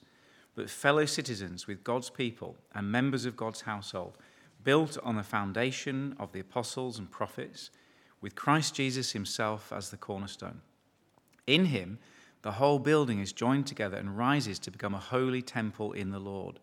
but 0.55 0.71
fellow 0.71 1.05
citizens 1.05 1.67
with 1.67 1.83
God's 1.83 2.11
people 2.11 2.55
and 2.77 2.93
members 2.93 3.25
of 3.25 3.37
God's 3.37 3.63
household, 3.63 4.17
built 4.63 4.97
on 5.03 5.17
the 5.17 5.25
foundation 5.25 6.15
of 6.21 6.31
the 6.31 6.39
apostles 6.39 6.97
and 6.97 7.11
prophets, 7.11 7.71
with 8.21 8.37
Christ 8.37 8.77
Jesus 8.77 9.11
himself 9.11 9.73
as 9.73 9.91
the 9.91 9.97
cornerstone. 9.97 10.61
In 11.49 11.65
him, 11.65 11.99
the 12.43 12.53
whole 12.53 12.79
building 12.79 13.19
is 13.19 13.33
joined 13.33 13.67
together 13.67 13.97
and 13.97 14.17
rises 14.17 14.61
to 14.61 14.71
become 14.71 14.95
a 14.95 14.99
holy 14.99 15.43
temple 15.43 15.93
in 15.93 16.13
the 16.13 16.21
Lord. 16.21 16.61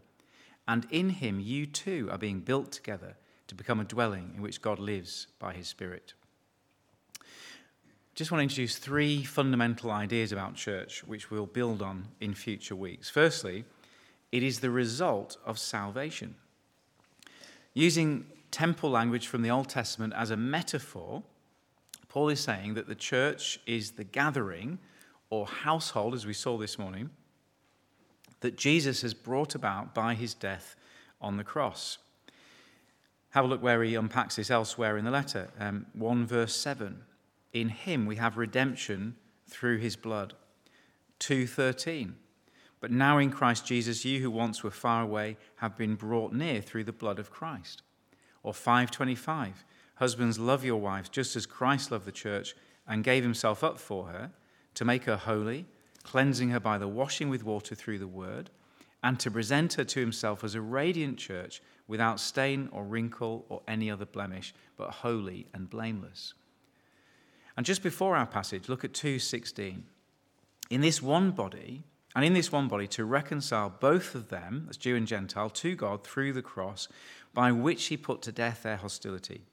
And 0.69 0.87
in 0.89 1.09
him, 1.09 1.41
you 1.41 1.65
too 1.65 2.07
are 2.13 2.17
being 2.17 2.39
built 2.39 2.71
together 2.71 3.17
to 3.51 3.55
become 3.55 3.81
a 3.81 3.83
dwelling 3.83 4.31
in 4.33 4.41
which 4.41 4.61
God 4.61 4.79
lives 4.79 5.27
by 5.37 5.51
his 5.51 5.67
Spirit. 5.67 6.13
Just 8.15 8.31
want 8.31 8.39
to 8.39 8.43
introduce 8.43 8.77
three 8.77 9.25
fundamental 9.25 9.91
ideas 9.91 10.31
about 10.31 10.55
church, 10.55 11.03
which 11.03 11.29
we'll 11.29 11.47
build 11.47 11.81
on 11.81 12.07
in 12.21 12.33
future 12.33 12.77
weeks. 12.77 13.09
Firstly, 13.09 13.65
it 14.31 14.41
is 14.41 14.61
the 14.61 14.69
result 14.69 15.35
of 15.45 15.59
salvation. 15.59 16.35
Using 17.73 18.25
temple 18.51 18.89
language 18.89 19.27
from 19.27 19.41
the 19.41 19.51
Old 19.51 19.67
Testament 19.67 20.13
as 20.15 20.31
a 20.31 20.37
metaphor, 20.37 21.21
Paul 22.07 22.29
is 22.29 22.39
saying 22.39 22.75
that 22.75 22.87
the 22.87 22.95
church 22.95 23.59
is 23.65 23.91
the 23.91 24.05
gathering 24.05 24.79
or 25.29 25.45
household, 25.45 26.13
as 26.13 26.25
we 26.25 26.33
saw 26.33 26.57
this 26.57 26.79
morning, 26.79 27.09
that 28.39 28.55
Jesus 28.55 29.01
has 29.01 29.13
brought 29.13 29.55
about 29.55 29.93
by 29.93 30.13
his 30.13 30.33
death 30.33 30.77
on 31.19 31.35
the 31.35 31.43
cross. 31.43 31.97
Have 33.31 33.45
a 33.45 33.47
look 33.47 33.63
where 33.63 33.83
he 33.83 33.95
unpacks 33.95 34.35
this 34.35 34.51
elsewhere 34.51 34.97
in 34.97 35.05
the 35.05 35.11
letter. 35.11 35.49
Um, 35.59 35.85
1 35.93 36.25
verse 36.25 36.55
7. 36.55 37.01
In 37.53 37.69
him 37.69 38.05
we 38.05 38.17
have 38.17 38.37
redemption 38.37 39.15
through 39.47 39.77
his 39.77 39.95
blood. 39.95 40.33
2:13. 41.19 42.15
But 42.79 42.91
now 42.91 43.19
in 43.19 43.29
Christ 43.29 43.65
Jesus 43.65 44.05
you 44.05 44.21
who 44.21 44.31
once 44.31 44.63
were 44.63 44.71
far 44.71 45.03
away 45.03 45.37
have 45.57 45.77
been 45.77 45.95
brought 45.95 46.33
near 46.33 46.61
through 46.61 46.83
the 46.83 46.91
blood 46.91 47.19
of 47.19 47.31
Christ. 47.31 47.83
Or 48.43 48.53
525. 48.53 49.63
Husbands 49.95 50.39
love 50.39 50.65
your 50.65 50.81
wives 50.81 51.09
just 51.09 51.35
as 51.35 51.45
Christ 51.45 51.91
loved 51.91 52.05
the 52.05 52.11
church 52.11 52.55
and 52.87 53.03
gave 53.03 53.23
himself 53.23 53.63
up 53.63 53.79
for 53.79 54.07
her 54.07 54.31
to 54.73 54.85
make 54.85 55.03
her 55.03 55.17
holy, 55.17 55.67
cleansing 56.03 56.49
her 56.49 56.59
by 56.59 56.77
the 56.77 56.87
washing 56.87 57.29
with 57.29 57.43
water 57.43 57.75
through 57.75 57.99
the 57.99 58.07
word, 58.07 58.49
and 59.03 59.19
to 59.19 59.31
present 59.31 59.73
her 59.73 59.83
to 59.83 59.99
himself 59.99 60.43
as 60.43 60.55
a 60.55 60.61
radiant 60.61 61.17
church 61.17 61.61
without 61.87 62.19
stain 62.19 62.69
or 62.71 62.83
wrinkle 62.83 63.45
or 63.49 63.61
any 63.67 63.89
other 63.89 64.05
blemish, 64.05 64.53
but 64.77 64.91
holy 64.91 65.47
and 65.53 65.69
blameless. 65.69 66.33
And 67.57 67.65
just 67.65 67.83
before 67.83 68.15
our 68.15 68.27
passage, 68.27 68.69
look 68.69 68.83
at 68.83 68.93
2:16. 68.93 69.85
In 70.69 70.81
this 70.81 71.01
one 71.01 71.31
body, 71.31 71.83
and 72.15 72.23
in 72.23 72.33
this 72.33 72.51
one 72.51 72.67
body 72.67 72.87
to 72.87 73.05
reconcile 73.05 73.69
both 73.69 74.15
of 74.15 74.29
them, 74.29 74.67
as 74.69 74.77
Jew 74.77 74.95
and 74.95 75.07
Gentile, 75.07 75.49
to 75.49 75.75
God 75.75 76.03
through 76.03 76.33
the 76.33 76.41
cross, 76.41 76.87
by 77.33 77.51
which 77.51 77.85
he 77.85 77.97
put 77.97 78.21
to 78.23 78.31
death 78.31 78.63
their 78.63 78.77
hostility. 78.77 79.45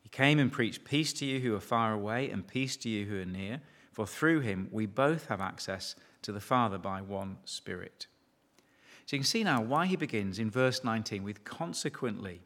He 0.00 0.08
came 0.08 0.38
and 0.38 0.52
preached 0.52 0.84
peace 0.84 1.12
to 1.14 1.24
you 1.24 1.40
who 1.40 1.54
are 1.54 1.60
far 1.60 1.92
away 1.92 2.30
and 2.30 2.46
peace 2.46 2.76
to 2.78 2.88
you 2.88 3.06
who 3.06 3.20
are 3.20 3.24
near, 3.24 3.60
for 3.92 4.06
through 4.06 4.40
him 4.40 4.68
we 4.72 4.86
both 4.86 5.26
have 5.26 5.40
access 5.40 5.94
to 6.22 6.32
the 6.32 6.40
Father 6.40 6.78
by 6.78 7.00
one 7.00 7.38
Spirit. 7.44 8.06
So 9.12 9.16
you 9.16 9.20
can 9.20 9.26
see 9.26 9.44
now 9.44 9.60
why 9.60 9.84
he 9.84 9.96
begins 9.96 10.38
in 10.38 10.50
verse 10.50 10.82
19 10.82 11.22
with 11.22 11.44
consequently. 11.44 12.40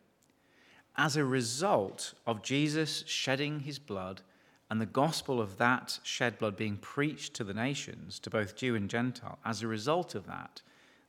As 0.96 1.16
a 1.16 1.24
result 1.24 2.12
of 2.26 2.42
Jesus 2.42 3.04
shedding 3.06 3.60
his 3.60 3.78
blood 3.78 4.22
and 4.68 4.80
the 4.80 4.86
gospel 4.86 5.40
of 5.40 5.58
that 5.58 6.00
shed 6.02 6.40
blood 6.40 6.56
being 6.56 6.76
preached 6.78 7.34
to 7.34 7.44
the 7.44 7.54
nations, 7.54 8.18
to 8.18 8.30
both 8.30 8.56
Jew 8.56 8.74
and 8.74 8.90
Gentile, 8.90 9.38
as 9.44 9.62
a 9.62 9.68
result 9.68 10.16
of 10.16 10.26
that, 10.26 10.60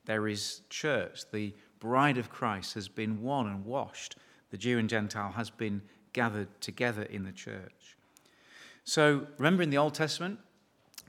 there 0.06 0.28
is 0.28 0.62
church. 0.70 1.22
The 1.32 1.56
bride 1.80 2.20
of 2.20 2.30
Christ 2.30 2.76
has 2.76 2.88
been 2.88 3.24
won 3.24 3.48
and 3.48 3.66
washed. 3.66 4.16
The 4.52 4.60
Jew 4.60 4.78
and 4.78 4.88
Gentile 4.88 5.32
has 5.32 5.50
been 5.50 5.82
gathered 6.14 6.50
together 6.62 7.02
in 7.02 7.24
the 7.24 7.32
church. 7.32 7.98
So 8.84 9.26
remember 9.40 9.64
in 9.64 9.72
the 9.72 9.80
Old 9.80 9.96
Testament, 9.96 10.38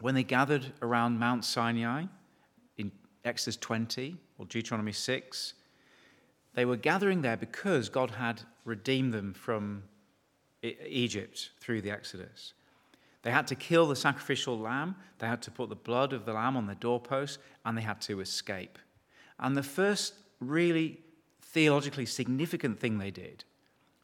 when 0.00 0.14
they 0.14 0.22
gathered 0.22 0.72
around 0.80 1.18
Mount 1.18 1.44
Sinai 1.44 2.00
in 2.00 2.08
Exodus 3.28 3.56
20, 3.56 4.16
or 4.38 4.46
Deuteronomy 4.46 4.92
6. 4.92 5.54
They 6.54 6.64
were 6.64 6.76
gathering 6.76 7.22
there 7.22 7.36
because 7.36 7.88
God 7.88 8.12
had 8.12 8.42
redeemed 8.64 9.12
them 9.14 9.32
from 9.34 9.84
Egypt 10.62 11.50
through 11.60 11.82
the 11.82 11.90
Exodus. 11.90 12.54
They 13.22 13.30
had 13.30 13.46
to 13.48 13.54
kill 13.54 13.86
the 13.86 13.96
sacrificial 13.96 14.58
lamb, 14.58 14.96
they 15.18 15.26
had 15.26 15.42
to 15.42 15.50
put 15.50 15.68
the 15.68 15.76
blood 15.76 16.12
of 16.12 16.24
the 16.24 16.32
lamb 16.32 16.56
on 16.56 16.66
the 16.66 16.74
doorpost, 16.74 17.38
and 17.64 17.76
they 17.76 17.82
had 17.82 18.00
to 18.02 18.20
escape. 18.20 18.78
And 19.38 19.56
the 19.56 19.62
first 19.62 20.14
really 20.40 21.00
theologically 21.42 22.06
significant 22.06 22.80
thing 22.80 22.98
they 22.98 23.10
did, 23.10 23.44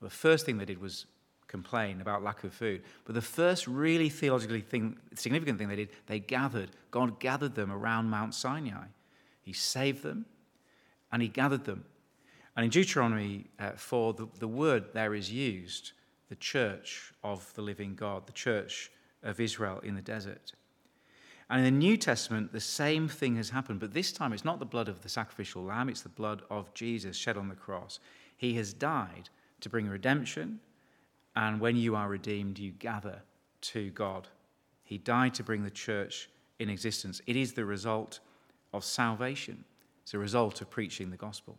the 0.00 0.10
first 0.10 0.44
thing 0.44 0.58
they 0.58 0.64
did 0.64 0.80
was 0.80 1.06
complain 1.46 2.00
about 2.00 2.22
lack 2.22 2.42
of 2.44 2.52
food. 2.52 2.82
But 3.04 3.14
the 3.14 3.22
first 3.22 3.68
really 3.68 4.08
theologically 4.08 4.60
thing, 4.60 4.98
significant 5.14 5.58
thing 5.58 5.68
they 5.68 5.76
did, 5.76 5.90
they 6.06 6.18
gathered. 6.18 6.70
God 6.90 7.20
gathered 7.20 7.54
them 7.54 7.70
around 7.70 8.10
Mount 8.10 8.34
Sinai. 8.34 8.86
He 9.44 9.52
saved 9.52 10.02
them, 10.02 10.26
and 11.12 11.22
he 11.22 11.28
gathered 11.28 11.64
them. 11.64 11.84
And 12.56 12.64
in 12.64 12.70
Deuteronomy 12.70 13.46
uh, 13.58 13.72
4, 13.72 14.14
the, 14.14 14.28
the 14.38 14.48
word 14.48 14.86
there 14.92 15.14
is 15.14 15.30
used 15.30 15.92
the 16.28 16.36
church 16.36 17.12
of 17.22 17.52
the 17.54 17.62
living 17.62 17.94
God, 17.94 18.26
the 18.26 18.32
church 18.32 18.90
of 19.22 19.38
Israel 19.40 19.80
in 19.82 19.94
the 19.94 20.02
desert. 20.02 20.52
And 21.50 21.58
in 21.58 21.64
the 21.64 21.78
New 21.78 21.96
Testament, 21.96 22.52
the 22.52 22.60
same 22.60 23.06
thing 23.06 23.36
has 23.36 23.50
happened, 23.50 23.80
but 23.80 23.92
this 23.92 24.12
time 24.12 24.32
it's 24.32 24.44
not 24.44 24.58
the 24.58 24.64
blood 24.64 24.88
of 24.88 25.02
the 25.02 25.08
sacrificial 25.08 25.62
lamb, 25.62 25.88
it's 25.88 26.00
the 26.00 26.08
blood 26.08 26.42
of 26.50 26.72
Jesus 26.72 27.16
shed 27.16 27.36
on 27.36 27.48
the 27.48 27.54
cross. 27.54 28.00
He 28.36 28.54
has 28.54 28.72
died 28.72 29.28
to 29.60 29.68
bring 29.68 29.88
redemption, 29.88 30.60
and 31.36 31.60
when 31.60 31.76
you 31.76 31.94
are 31.96 32.08
redeemed, 32.08 32.58
you 32.58 32.70
gather 32.72 33.22
to 33.60 33.90
God. 33.90 34.28
He 34.84 34.98
died 34.98 35.34
to 35.34 35.42
bring 35.42 35.64
the 35.64 35.70
church 35.70 36.30
in 36.58 36.70
existence. 36.70 37.20
It 37.26 37.36
is 37.36 37.52
the 37.52 37.64
result 37.64 38.20
of 38.74 38.84
salvation, 38.84 39.64
it's 40.02 40.14
a 40.14 40.18
result 40.18 40.60
of 40.60 40.70
preaching 40.70 41.10
the 41.10 41.16
gospel. 41.16 41.58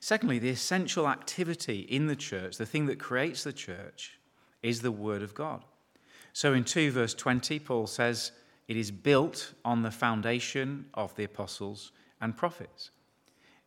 Secondly, 0.00 0.38
the 0.38 0.48
essential 0.48 1.08
activity 1.08 1.80
in 1.80 2.06
the 2.06 2.16
church, 2.16 2.56
the 2.56 2.66
thing 2.66 2.86
that 2.86 2.98
creates 2.98 3.44
the 3.44 3.52
church, 3.52 4.18
is 4.62 4.80
the 4.80 4.92
Word 4.92 5.22
of 5.22 5.34
God. 5.34 5.64
So 6.32 6.54
in 6.54 6.64
2 6.64 6.92
verse 6.92 7.14
20, 7.14 7.58
Paul 7.58 7.86
says, 7.86 8.32
It 8.68 8.76
is 8.76 8.90
built 8.90 9.52
on 9.64 9.82
the 9.82 9.90
foundation 9.90 10.86
of 10.94 11.14
the 11.16 11.24
apostles 11.24 11.92
and 12.20 12.36
prophets. 12.36 12.90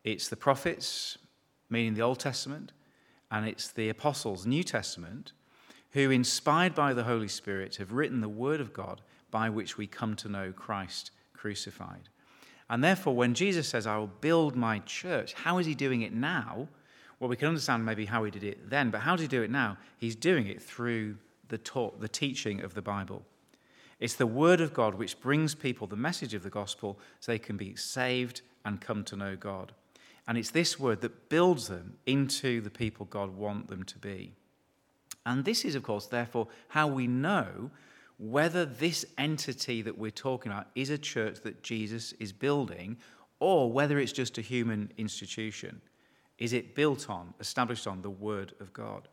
It's 0.03 0.29
the 0.29 0.35
prophets, 0.35 1.17
meaning 1.69 1.93
the 1.93 2.01
Old 2.01 2.19
Testament, 2.19 2.71
and 3.31 3.47
it's 3.47 3.71
the 3.71 3.89
apostles, 3.89 4.45
New 4.45 4.63
Testament, 4.63 5.33
who, 5.91 6.09
inspired 6.09 6.73
by 6.73 6.93
the 6.93 7.03
Holy 7.03 7.27
Spirit, 7.27 7.75
have 7.75 7.91
written 7.91 8.21
the 8.21 8.29
Word 8.29 8.59
of 8.59 8.73
God 8.73 9.01
by 9.29 9.49
which 9.49 9.77
we 9.77 9.87
come 9.87 10.15
to 10.17 10.29
know 10.29 10.51
Christ 10.51 11.11
crucified. 11.33 12.09
And 12.69 12.83
therefore, 12.83 13.15
when 13.15 13.33
Jesus 13.33 13.67
says, 13.67 13.85
I 13.85 13.97
will 13.97 14.07
build 14.07 14.55
my 14.55 14.79
church, 14.79 15.33
how 15.33 15.57
is 15.57 15.65
he 15.65 15.75
doing 15.75 16.01
it 16.01 16.13
now? 16.13 16.67
Well, 17.19 17.29
we 17.29 17.35
can 17.35 17.49
understand 17.49 17.85
maybe 17.85 18.05
how 18.05 18.23
he 18.23 18.31
did 18.31 18.43
it 18.43 18.69
then, 18.69 18.89
but 18.89 19.01
how 19.01 19.15
does 19.15 19.21
he 19.21 19.27
do 19.27 19.43
it 19.43 19.51
now? 19.51 19.77
He's 19.97 20.15
doing 20.15 20.47
it 20.47 20.61
through 20.61 21.17
the, 21.49 21.57
taught, 21.57 21.99
the 22.01 22.07
teaching 22.07 22.61
of 22.61 22.73
the 22.73 22.81
Bible. 22.81 23.23
It's 23.99 24.15
the 24.15 24.27
Word 24.27 24.59
of 24.59 24.73
God 24.73 24.95
which 24.95 25.19
brings 25.21 25.55
people 25.55 25.87
the 25.87 25.95
message 25.95 26.33
of 26.33 26.43
the 26.43 26.49
gospel 26.49 26.99
so 27.19 27.31
they 27.31 27.39
can 27.39 27.55
be 27.55 27.75
saved 27.75 28.41
and 28.65 28.81
come 28.81 29.03
to 29.05 29.15
know 29.15 29.35
God. 29.35 29.71
And 30.27 30.37
it's 30.37 30.51
this 30.51 30.79
Word 30.79 31.01
that 31.01 31.29
builds 31.29 31.67
them 31.67 31.97
into 32.05 32.61
the 32.61 32.69
people 32.69 33.05
God 33.05 33.35
wants 33.35 33.69
them 33.69 33.83
to 33.83 33.97
be. 33.99 34.33
And 35.25 35.45
this 35.45 35.63
is, 35.63 35.75
of 35.75 35.83
course, 35.83 36.07
therefore, 36.07 36.47
how 36.69 36.87
we 36.87 37.07
know 37.07 37.71
whether 38.31 38.63
this 38.63 39.05
entity 39.17 39.81
that 39.81 39.97
we're 39.97 40.09
talking 40.09 40.51
about 40.51 40.67
is 40.75 40.89
a 40.89 40.97
church 40.97 41.41
that 41.41 41.61
Jesus 41.61 42.13
is 42.13 42.31
building 42.31 42.95
or 43.39 43.69
whether 43.69 43.99
it's 43.99 44.13
just 44.13 44.37
a 44.37 44.41
human 44.41 44.89
institution. 44.97 45.81
Is 46.37 46.53
it 46.53 46.73
built 46.73 47.09
on, 47.09 47.33
established 47.41 47.85
on 47.85 48.01
the 48.01 48.09
Word 48.09 48.53
of 48.61 48.71
God? 48.71 49.09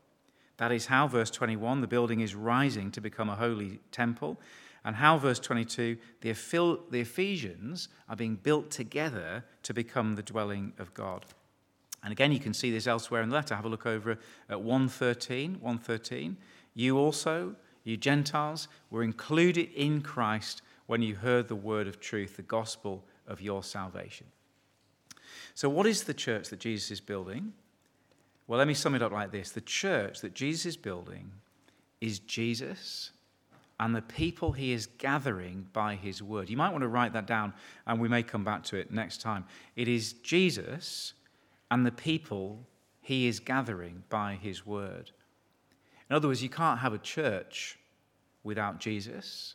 That 0.59 0.70
is 0.70 0.87
how, 0.87 1.09
verse 1.09 1.31
21, 1.31 1.81
the 1.81 1.88
building 1.88 2.20
is 2.20 2.37
rising 2.37 2.92
to 2.92 3.01
become 3.01 3.29
a 3.29 3.35
holy 3.35 3.81
temple, 3.90 4.38
and 4.85 4.94
how, 4.94 5.18
verse 5.18 5.40
22, 5.40 5.96
the 6.20 6.31
Ephesians 6.31 7.88
are 8.09 8.16
being 8.16 8.37
built 8.37 8.70
together 8.70 9.44
to 9.64 9.75
become 9.75 10.14
the 10.14 10.23
dwelling 10.23 10.73
of 10.79 10.94
God. 10.94 11.27
And 12.05 12.12
again, 12.12 12.31
you 12.31 12.38
can 12.38 12.55
see 12.55 12.70
this 12.70 12.87
elsewhere 12.87 13.23
in 13.23 13.29
the 13.29 13.35
letter. 13.35 13.57
Have 13.57 13.64
a 13.64 13.68
look 13.68 13.87
over 13.87 14.18
at 14.49 14.61
113. 14.61 15.55
113. 15.61 16.37
You 16.75 16.96
also, 16.96 17.57
you 17.90 17.96
Gentiles, 17.96 18.68
were 18.90 19.03
included 19.03 19.70
in 19.74 20.00
Christ 20.00 20.62
when 20.87 21.03
you 21.03 21.14
heard 21.16 21.48
the 21.48 21.57
word 21.57 21.87
of 21.87 22.00
truth, 22.00 22.37
the 22.37 22.42
gospel 22.42 23.05
of 23.26 23.40
your 23.40 23.62
salvation. 23.62 24.26
So, 25.55 25.68
what 25.68 25.87
is 25.87 26.05
the 26.05 26.14
church 26.14 26.48
that 26.48 26.61
Jesus 26.61 26.90
is 26.90 27.00
building? 27.00 27.53
Well, 28.46 28.59
let 28.59 28.66
me 28.66 28.74
sum 28.74 28.94
it 28.94 29.03
up 29.03 29.12
like 29.12 29.31
this 29.31 29.50
The 29.53 29.61
church 29.61 30.20
that 30.20 30.35
Jesus 30.35 30.66
is 30.66 30.76
building 30.76 31.31
is 32.00 32.18
Jesus 32.20 33.11
and 33.79 33.94
the 33.94 34.03
people 34.03 34.53
he 34.53 34.72
is 34.72 34.87
gathering 34.87 35.66
by 35.72 35.94
his 35.94 36.22
word. 36.22 36.50
You 36.50 36.57
might 36.57 36.70
want 36.70 36.83
to 36.83 36.88
write 36.88 37.14
that 37.14 37.26
down, 37.26 37.55
and 37.87 37.98
we 37.98 38.09
may 38.09 38.22
come 38.22 38.44
back 38.44 38.62
to 38.64 38.76
it 38.76 38.92
next 38.92 39.22
time. 39.22 39.46
It 39.74 39.88
is 39.88 40.12
Jesus 40.12 41.14
and 41.70 41.87
the 41.87 41.92
people 41.92 42.66
he 43.00 43.26
is 43.26 43.40
gathering 43.40 44.03
by 44.11 44.35
his 44.35 44.66
word. 44.66 45.12
In 46.11 46.16
other 46.16 46.29
words, 46.29 46.42
you 46.42 46.50
can't 46.50 46.81
have 46.81 46.92
a 46.92 46.98
church 46.98 47.79
without 48.42 48.81
Jesus. 48.81 49.55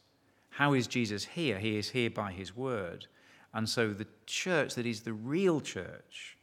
How 0.49 0.73
is 0.73 0.87
Jesus 0.87 1.25
here? 1.25 1.59
He 1.59 1.77
is 1.77 1.89
here 1.89 2.09
by 2.09 2.31
his 2.31 2.55
word. 2.55 3.07
And 3.53 3.67
so 3.67 3.93
the 3.93 4.07
church 4.25 4.75
that 4.75 4.85
is 4.85 5.01
the 5.01 5.13
real 5.13 5.61
church 5.61 6.37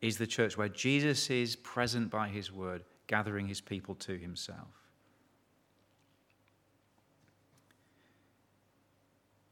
is 0.00 0.18
the 0.18 0.26
church 0.26 0.56
where 0.56 0.68
Jesus 0.68 1.30
is 1.30 1.56
present 1.56 2.10
by 2.10 2.28
his 2.28 2.50
word, 2.50 2.84
gathering 3.06 3.46
his 3.46 3.60
people 3.60 3.94
to 3.96 4.18
himself. 4.18 4.68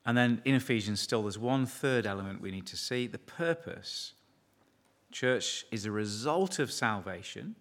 And 0.05 0.17
then 0.17 0.43
in 0.45 0.55
Ephesians, 0.55 1.01
still, 1.01 1.23
there's 1.23 1.39
one 1.39 1.67
third 1.67 2.07
element 2.07 2.41
we 2.41 2.51
need 2.51 2.67
to 2.67 2.77
see 2.77 3.07
the 3.07 3.19
purpose 3.19 4.15
Church 5.11 5.65
is 5.73 5.87
a 5.87 5.91
result 5.91 6.59
of 6.59 6.71
salvation, 6.71 7.57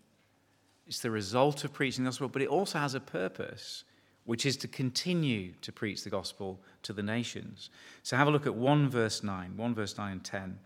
it's 0.88 1.00
the 1.00 1.12
result 1.12 1.64
of 1.64 1.74
preaching 1.74 2.04
the 2.04 2.10
gospel, 2.10 2.30
but 2.30 2.42
it 2.42 2.48
also 2.48 2.80
has 2.80 2.94
a 2.94 3.00
purpose, 3.00 3.84
which 4.30 4.46
is 4.46 4.56
to 4.58 4.68
continue 4.68 5.54
to 5.60 5.72
preach 5.72 6.04
the 6.04 6.10
gospel 6.12 6.60
to 6.84 6.94
the 6.94 7.02
nations. 7.02 7.72
So 8.04 8.16
have 8.16 8.28
a 8.28 8.32
look 8.32 8.46
at 8.46 8.54
1 8.54 8.88
verse 8.88 9.24
9, 9.24 9.58
1 9.58 9.74
verse 9.74 9.98
9 9.98 10.12
and 10.12 10.24
10. 10.24 10.60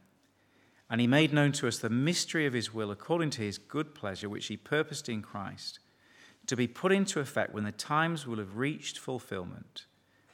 And 0.89 0.99
he 0.99 1.07
made 1.07 1.31
known 1.31 1.53
to 1.53 1.69
us 1.69 1.77
the 1.77 1.89
mystery 1.89 2.45
of 2.45 2.51
his 2.51 2.73
will 2.73 2.91
according 2.91 3.29
to 3.29 3.41
his 3.41 3.57
good 3.57 3.95
pleasure, 3.95 4.27
which 4.27 4.47
he 4.47 4.57
purposed 4.57 5.07
in 5.07 5.21
Christ, 5.21 5.79
to 6.47 6.57
be 6.57 6.67
put 6.67 6.91
into 6.91 7.21
effect 7.21 7.53
when 7.53 7.63
the 7.63 7.71
times 7.71 8.27
will 8.27 8.39
have 8.39 8.57
reached 8.57 8.99
fulfillment, 8.99 9.85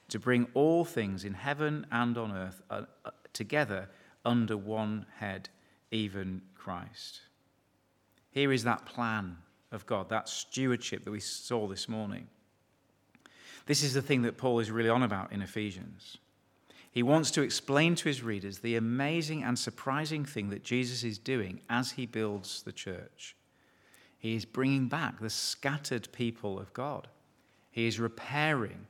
to 0.07 0.17
bring 0.17 0.47
all 0.55 0.83
things 0.83 1.23
in 1.23 1.35
heaven 1.35 1.85
and 1.91 2.17
on 2.17 2.31
earth 2.31 2.63
uh, 2.71 2.85
uh, 3.05 3.11
together 3.31 3.89
under 4.25 4.57
one 4.57 5.05
head 5.19 5.49
even 5.91 6.41
Christ. 6.55 7.21
Here 8.31 8.51
is 8.51 8.63
that 8.63 8.87
plan 8.87 9.37
of 9.71 9.85
God, 9.85 10.09
that 10.09 10.27
stewardship 10.27 11.03
that 11.03 11.11
we 11.11 11.19
saw 11.19 11.67
this 11.67 11.87
morning. 11.87 12.25
This 13.69 13.84
is 13.84 13.93
the 13.93 14.01
thing 14.01 14.23
that 14.23 14.36
Paul 14.36 14.58
is 14.58 14.71
really 14.71 14.89
on 14.89 15.03
about 15.03 15.32
in 15.32 15.43
Ephesians. 15.43 16.17
He 16.89 17.03
wants 17.03 17.29
to 17.29 17.43
explain 17.43 17.93
to 17.93 18.08
his 18.08 18.23
readers 18.23 18.58
the 18.58 18.75
amazing 18.75 19.43
and 19.43 19.60
surprising 19.60 20.25
thing 20.25 20.49
that 20.49 20.63
Jesus 20.63 21.03
is 21.03 21.19
doing 21.19 21.62
as 21.69 21.91
he 21.91 22.08
builds 22.08 22.63
the 22.63 22.71
church. 22.71 23.36
He 24.17 24.36
is 24.36 24.43
bringing 24.43 24.88
back 24.88 25.19
the 25.19 25.29
scattered 25.29 26.12
people 26.12 26.58
of 26.58 26.73
God. 26.73 27.10
He 27.69 27.86
is 27.86 27.99
repairing 27.99 28.88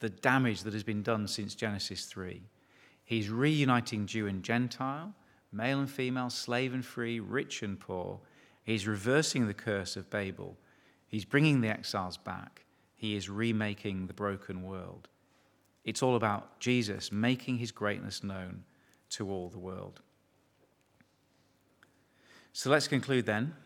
the 0.00 0.08
damage 0.08 0.62
that 0.62 0.72
has 0.72 0.82
been 0.82 1.02
done 1.02 1.28
since 1.28 1.54
Genesis 1.54 2.06
3. 2.06 2.40
He's 3.04 3.28
reuniting 3.28 4.06
Jew 4.06 4.28
and 4.28 4.42
Gentile 4.42 5.12
male 5.52 5.80
and 5.80 5.90
female, 5.90 6.30
slave 6.30 6.72
and 6.72 6.86
free, 6.86 7.20
rich 7.20 7.62
and 7.62 7.78
poor. 7.78 8.18
He's 8.64 8.88
reversing 8.88 9.46
the 9.46 9.52
curse 9.52 9.94
of 9.94 10.08
Babel. 10.08 10.56
He's 11.06 11.26
bringing 11.26 11.60
the 11.60 11.68
exiles 11.68 12.16
back. 12.16 12.64
He 13.02 13.16
is 13.16 13.28
remaking 13.28 14.06
the 14.06 14.12
broken 14.12 14.62
world. 14.62 15.08
It's 15.84 16.04
all 16.04 16.14
about 16.14 16.60
Jesus 16.60 17.10
making 17.10 17.58
his 17.58 17.72
greatness 17.72 18.22
known 18.22 18.62
to 19.10 19.28
all 19.28 19.48
the 19.48 19.58
world. 19.58 20.02
So 22.52 22.70
let's 22.70 22.86
conclude 22.86 23.26
then 23.26 23.56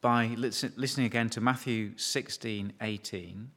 by 0.00 0.28
listening 0.38 1.04
again 1.04 1.28
to 1.28 1.42
Matthew 1.42 1.98
16 1.98 2.72
18. 2.80 3.50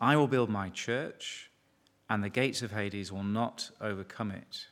I 0.00 0.16
will 0.16 0.28
build 0.28 0.48
my 0.48 0.68
church, 0.68 1.50
and 2.08 2.22
the 2.22 2.28
gates 2.28 2.62
of 2.62 2.70
Hades 2.70 3.10
will 3.10 3.24
not 3.24 3.72
overcome 3.80 4.30
it. 4.30 4.66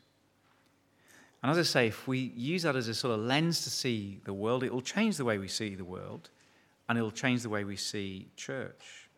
And 1.43 1.51
as 1.51 1.59
I 1.59 1.63
say, 1.63 1.87
if 1.89 2.07
we 2.07 2.19
use 2.37 2.63
that 2.63 2.77
as 2.77 2.87
a 2.87 2.95
sort 2.95 3.19
of 3.19 3.27
lens 3.27 3.65
to 3.65 3.71
see 3.71 4.21
the 4.25 4.33
world, 4.33 4.63
it 4.63 4.73
will 4.73 4.81
change 4.81 5.17
the 5.17 5.25
way 5.25 5.39
we 5.39 5.49
see 5.49 5.75
the 5.75 5.85
world 5.85 6.31
and 6.93 6.99
it 6.99 7.03
will 7.03 7.11
change 7.11 7.41
the 7.41 7.49
way 7.49 7.65
we 7.65 7.75
see 7.75 8.29
church. 8.37 9.09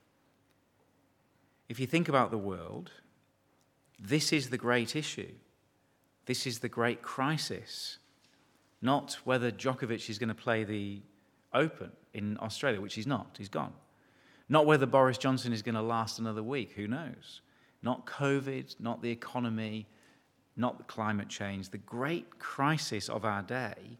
If 1.68 1.80
you 1.80 1.88
think 1.88 2.08
about 2.08 2.30
the 2.30 2.38
world, 2.38 2.92
this 3.98 4.32
is 4.32 4.48
the 4.48 4.56
great 4.56 4.94
issue. 4.94 5.32
This 6.26 6.46
is 6.46 6.60
the 6.60 6.68
great 6.68 7.02
crisis. 7.02 7.98
Not 8.80 9.18
whether 9.24 9.50
Djokovic 9.50 10.08
is 10.08 10.20
going 10.20 10.28
to 10.28 10.36
play 10.36 10.62
the 10.62 11.02
Open 11.52 11.90
in 12.12 12.38
Australia, 12.40 12.80
which 12.80 12.94
he's 12.94 13.08
not, 13.08 13.34
he's 13.38 13.48
gone. 13.48 13.72
Not 14.48 14.66
whether 14.66 14.86
Boris 14.86 15.18
Johnson 15.18 15.52
is 15.52 15.62
going 15.62 15.74
to 15.74 15.82
last 15.82 16.20
another 16.20 16.44
week, 16.44 16.74
who 16.76 16.86
knows. 16.86 17.40
Not 17.82 18.06
COVID, 18.06 18.78
not 18.78 19.02
the 19.02 19.10
economy, 19.10 19.88
not 20.56 20.78
the 20.78 20.84
climate 20.84 21.28
change. 21.28 21.70
The 21.70 21.78
great 21.78 22.38
crisis 22.38 23.08
of 23.08 23.24
our 23.24 23.42
day, 23.42 23.98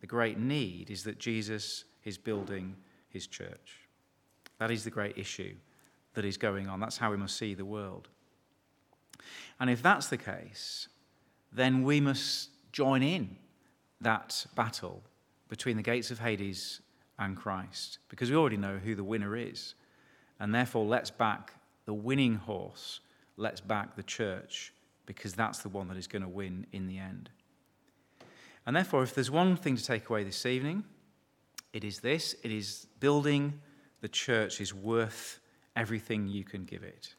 the 0.00 0.08
great 0.08 0.36
need, 0.36 0.90
is 0.90 1.04
that 1.04 1.20
Jesus 1.20 1.84
is 2.02 2.18
building 2.18 2.74
his 3.14 3.26
church. 3.26 3.80
That 4.58 4.70
is 4.70 4.84
the 4.84 4.90
great 4.90 5.16
issue 5.16 5.54
that 6.12 6.26
is 6.26 6.36
going 6.36 6.68
on. 6.68 6.80
That's 6.80 6.98
how 6.98 7.10
we 7.10 7.16
must 7.16 7.36
see 7.36 7.54
the 7.54 7.64
world. 7.64 8.08
And 9.58 9.70
if 9.70 9.82
that's 9.82 10.08
the 10.08 10.18
case, 10.18 10.88
then 11.52 11.82
we 11.82 12.00
must 12.00 12.50
join 12.72 13.02
in 13.02 13.36
that 14.00 14.44
battle 14.54 15.02
between 15.48 15.76
the 15.76 15.82
gates 15.82 16.10
of 16.10 16.18
Hades 16.18 16.80
and 17.18 17.36
Christ 17.36 17.98
because 18.08 18.30
we 18.30 18.36
already 18.36 18.56
know 18.56 18.76
who 18.76 18.94
the 18.94 19.04
winner 19.04 19.36
is. 19.36 19.74
And 20.40 20.54
therefore, 20.54 20.84
let's 20.84 21.10
back 21.10 21.54
the 21.86 21.94
winning 21.94 22.34
horse, 22.34 23.00
let's 23.36 23.60
back 23.60 23.94
the 23.96 24.02
church 24.02 24.74
because 25.06 25.34
that's 25.34 25.60
the 25.60 25.68
one 25.68 25.88
that 25.88 25.96
is 25.96 26.06
going 26.06 26.22
to 26.22 26.28
win 26.28 26.66
in 26.72 26.86
the 26.86 26.98
end. 26.98 27.30
And 28.66 28.74
therefore, 28.74 29.02
if 29.02 29.14
there's 29.14 29.30
one 29.30 29.56
thing 29.56 29.76
to 29.76 29.84
take 29.84 30.08
away 30.08 30.24
this 30.24 30.44
evening, 30.46 30.84
it 31.74 31.84
is 31.84 32.00
this 32.00 32.34
it 32.42 32.50
is 32.50 32.86
building 33.00 33.60
the 34.00 34.08
church 34.08 34.60
is 34.60 34.72
worth 34.72 35.40
everything 35.76 36.28
you 36.28 36.44
can 36.44 36.64
give 36.64 36.82
it. 36.82 37.14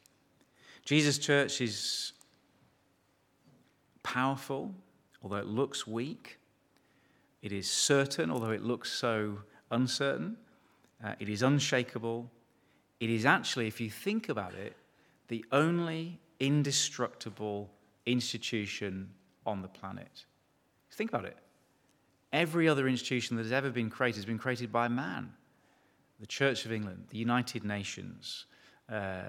Jesus' 0.84 1.18
church 1.18 1.60
is 1.60 2.12
powerful, 4.02 4.72
although 5.22 5.36
it 5.36 5.46
looks 5.46 5.86
weak. 5.86 6.38
It 7.42 7.52
is 7.52 7.70
certain, 7.70 8.30
although 8.30 8.50
it 8.50 8.62
looks 8.62 8.90
so 8.90 9.38
uncertain. 9.70 10.36
Uh, 11.04 11.14
it 11.18 11.28
is 11.28 11.42
unshakable. 11.42 12.30
It 13.00 13.10
is 13.10 13.26
actually, 13.26 13.66
if 13.66 13.80
you 13.80 13.90
think 13.90 14.28
about 14.28 14.54
it, 14.54 14.76
the 15.28 15.44
only 15.52 16.20
indestructible 16.40 17.68
institution 18.06 19.10
on 19.44 19.60
the 19.60 19.68
planet. 19.68 20.24
Think 20.92 21.10
about 21.10 21.24
it. 21.24 21.36
Every 22.36 22.68
other 22.68 22.86
institution 22.86 23.38
that 23.38 23.44
has 23.44 23.52
ever 23.52 23.70
been 23.70 23.88
created 23.88 24.16
has 24.16 24.26
been 24.26 24.36
created 24.36 24.70
by 24.70 24.88
man. 24.88 25.32
The 26.20 26.26
Church 26.26 26.66
of 26.66 26.72
England, 26.72 27.06
the 27.08 27.16
United 27.16 27.64
Nations, 27.64 28.44
uh, 28.92 29.22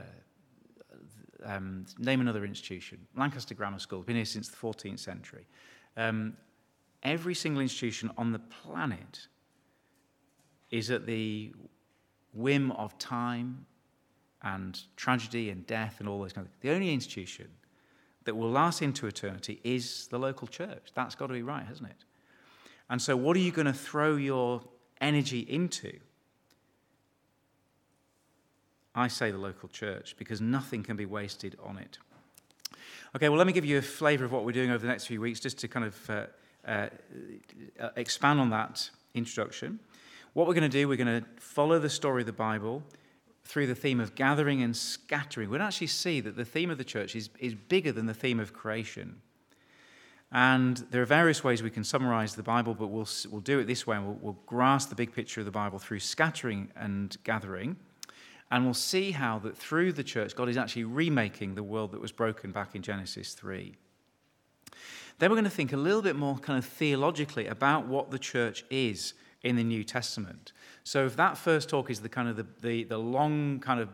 um, 1.46 1.86
name 1.98 2.20
another 2.20 2.44
institution, 2.44 3.00
Lancaster 3.16 3.54
Grammar 3.54 3.80
School, 3.80 4.00
has 4.00 4.06
been 4.06 4.18
here 4.18 4.26
since 4.26 4.50
the 4.50 4.58
14th 4.58 5.00
century. 5.00 5.48
Um, 5.96 6.36
every 7.02 7.34
single 7.34 7.62
institution 7.62 8.12
on 8.18 8.34
the 8.34 8.40
planet 8.40 9.30
is 10.70 10.92
at 10.92 11.06
the 11.06 11.54
whim 12.34 12.74
of 12.74 12.98
time 12.98 13.66
and 14.42 14.82
tragedy 14.98 15.50
and 15.50 15.66
death 15.66 16.02
and 16.02 16.10
all 16.10 16.20
those 16.20 16.34
kinds 16.34 16.48
of 16.48 16.52
things. 16.52 16.62
The 16.62 16.72
only 16.72 16.94
institution 16.94 17.48
that 18.26 18.36
will 18.36 18.52
last 18.52 18.82
into 18.82 19.08
eternity 19.08 19.62
is 19.64 20.08
the 20.08 20.20
local 20.20 20.46
church. 20.46 20.90
That's 20.94 21.16
got 21.16 21.28
to 21.28 21.34
be 21.34 21.42
right, 21.42 21.66
hasn't 21.66 21.90
it? 21.90 22.04
And 22.90 23.02
so, 23.02 23.16
what 23.18 23.36
are 23.36 23.42
you 23.42 23.52
going 23.52 23.66
to 23.66 23.74
throw 23.74 24.16
your 24.16 24.62
energy 25.02 25.40
into? 25.40 26.00
I 28.96 29.08
say 29.08 29.30
the 29.30 29.38
local 29.38 29.70
church 29.70 30.16
because 30.18 30.42
nothing 30.42 30.84
can 30.84 30.96
be 30.96 31.06
wasted 31.06 31.56
on 31.64 31.78
it. 31.78 32.00
Okay, 33.16 33.30
well, 33.30 33.38
let 33.38 33.48
me 33.48 33.54
give 33.54 33.66
you 33.66 33.78
a 33.78 33.82
flavour 33.82 34.26
of 34.26 34.32
what 34.32 34.44
we're 34.44 34.52
doing 34.52 34.72
over 34.72 34.80
the 34.80 34.88
next 34.88 35.06
few 35.06 35.22
weeks 35.22 35.40
just 35.40 35.60
to 35.60 35.68
kind 35.68 35.86
of 35.86 36.10
uh, 36.10 36.26
uh, 36.68 36.90
uh 37.80 37.90
expand 37.96 38.40
on 38.40 38.50
that 38.50 38.90
introduction. 39.14 39.80
What 40.34 40.48
we're 40.48 40.54
going 40.54 40.70
to 40.70 40.78
do, 40.78 40.88
we're 40.88 40.98
going 40.98 41.22
to 41.22 41.28
follow 41.40 41.80
the 41.80 41.90
story 41.90 42.22
of 42.22 42.26
the 42.26 42.34
Bible 42.34 42.84
through 43.44 43.68
the 43.68 43.76
theme 43.76 44.00
of 44.00 44.14
gathering 44.16 44.62
and 44.62 44.76
scattering. 44.76 45.50
We'll 45.50 45.62
actually 45.62 45.88
see 45.88 46.20
that 46.22 46.36
the 46.36 46.46
theme 46.46 46.70
of 46.70 46.78
the 46.78 46.84
church 46.84 47.16
is, 47.16 47.30
is 47.40 47.56
bigger 47.56 47.92
than 47.92 48.06
the 48.06 48.14
theme 48.14 48.40
of 48.40 48.54
creation. 48.54 49.22
And 50.32 50.78
there 50.92 51.02
are 51.02 51.06
various 51.06 51.44
ways 51.44 51.64
we 51.64 51.70
can 51.70 51.84
summarize 51.84 52.36
the 52.36 52.44
Bible, 52.44 52.74
but 52.74 52.88
we'll, 52.88 53.08
we'll 53.32 53.42
do 53.42 53.60
it 53.60 53.66
this 53.66 53.88
way 53.88 53.98
we'll, 53.98 54.18
we'll 54.22 54.40
grasp 54.46 54.90
the 54.90 54.96
big 54.96 55.14
picture 55.14 55.40
of 55.40 55.46
the 55.46 55.52
Bible 55.52 55.80
through 55.80 56.00
scattering 56.00 56.70
and 56.76 57.16
gathering. 57.24 57.78
And 58.52 58.66
we'll 58.66 58.74
see 58.74 59.12
how 59.12 59.40
that 59.40 59.58
through 59.58 59.94
the 59.94 60.04
church, 60.04 60.36
God 60.36 60.50
is 60.50 60.58
actually 60.58 60.86
remaking 60.86 61.56
the 61.56 61.64
world 61.64 61.92
that 61.92 62.02
was 62.02 62.12
broken 62.12 62.52
back 62.52 62.76
in 62.76 62.82
Genesis 62.82 63.34
3. 63.34 63.76
Then 65.20 65.30
we're 65.30 65.36
going 65.36 65.46
to 65.46 65.50
think 65.50 65.74
a 65.74 65.78
little 65.78 66.02
bit 66.02 66.16
more 66.16 66.38
kind 66.38 66.60
of 66.60 66.66
theologically 66.66 67.48
about 67.48 67.88
what 67.88 68.12
the 68.12 68.20
church 68.20 68.64
is 68.70 69.14
in 69.44 69.56
the 69.56 69.64
New 69.64 69.84
Testament. 69.84 70.52
So 70.84 71.06
if 71.06 71.16
that 71.16 71.38
first 71.38 71.70
talk 71.70 71.90
is 71.90 72.02
the 72.02 72.10
kind 72.10 72.30
of 72.30 72.36
the, 72.36 72.46
the, 72.62 72.84
the 72.86 72.98
long 72.98 73.60
kind 73.60 73.80
of 73.80 73.90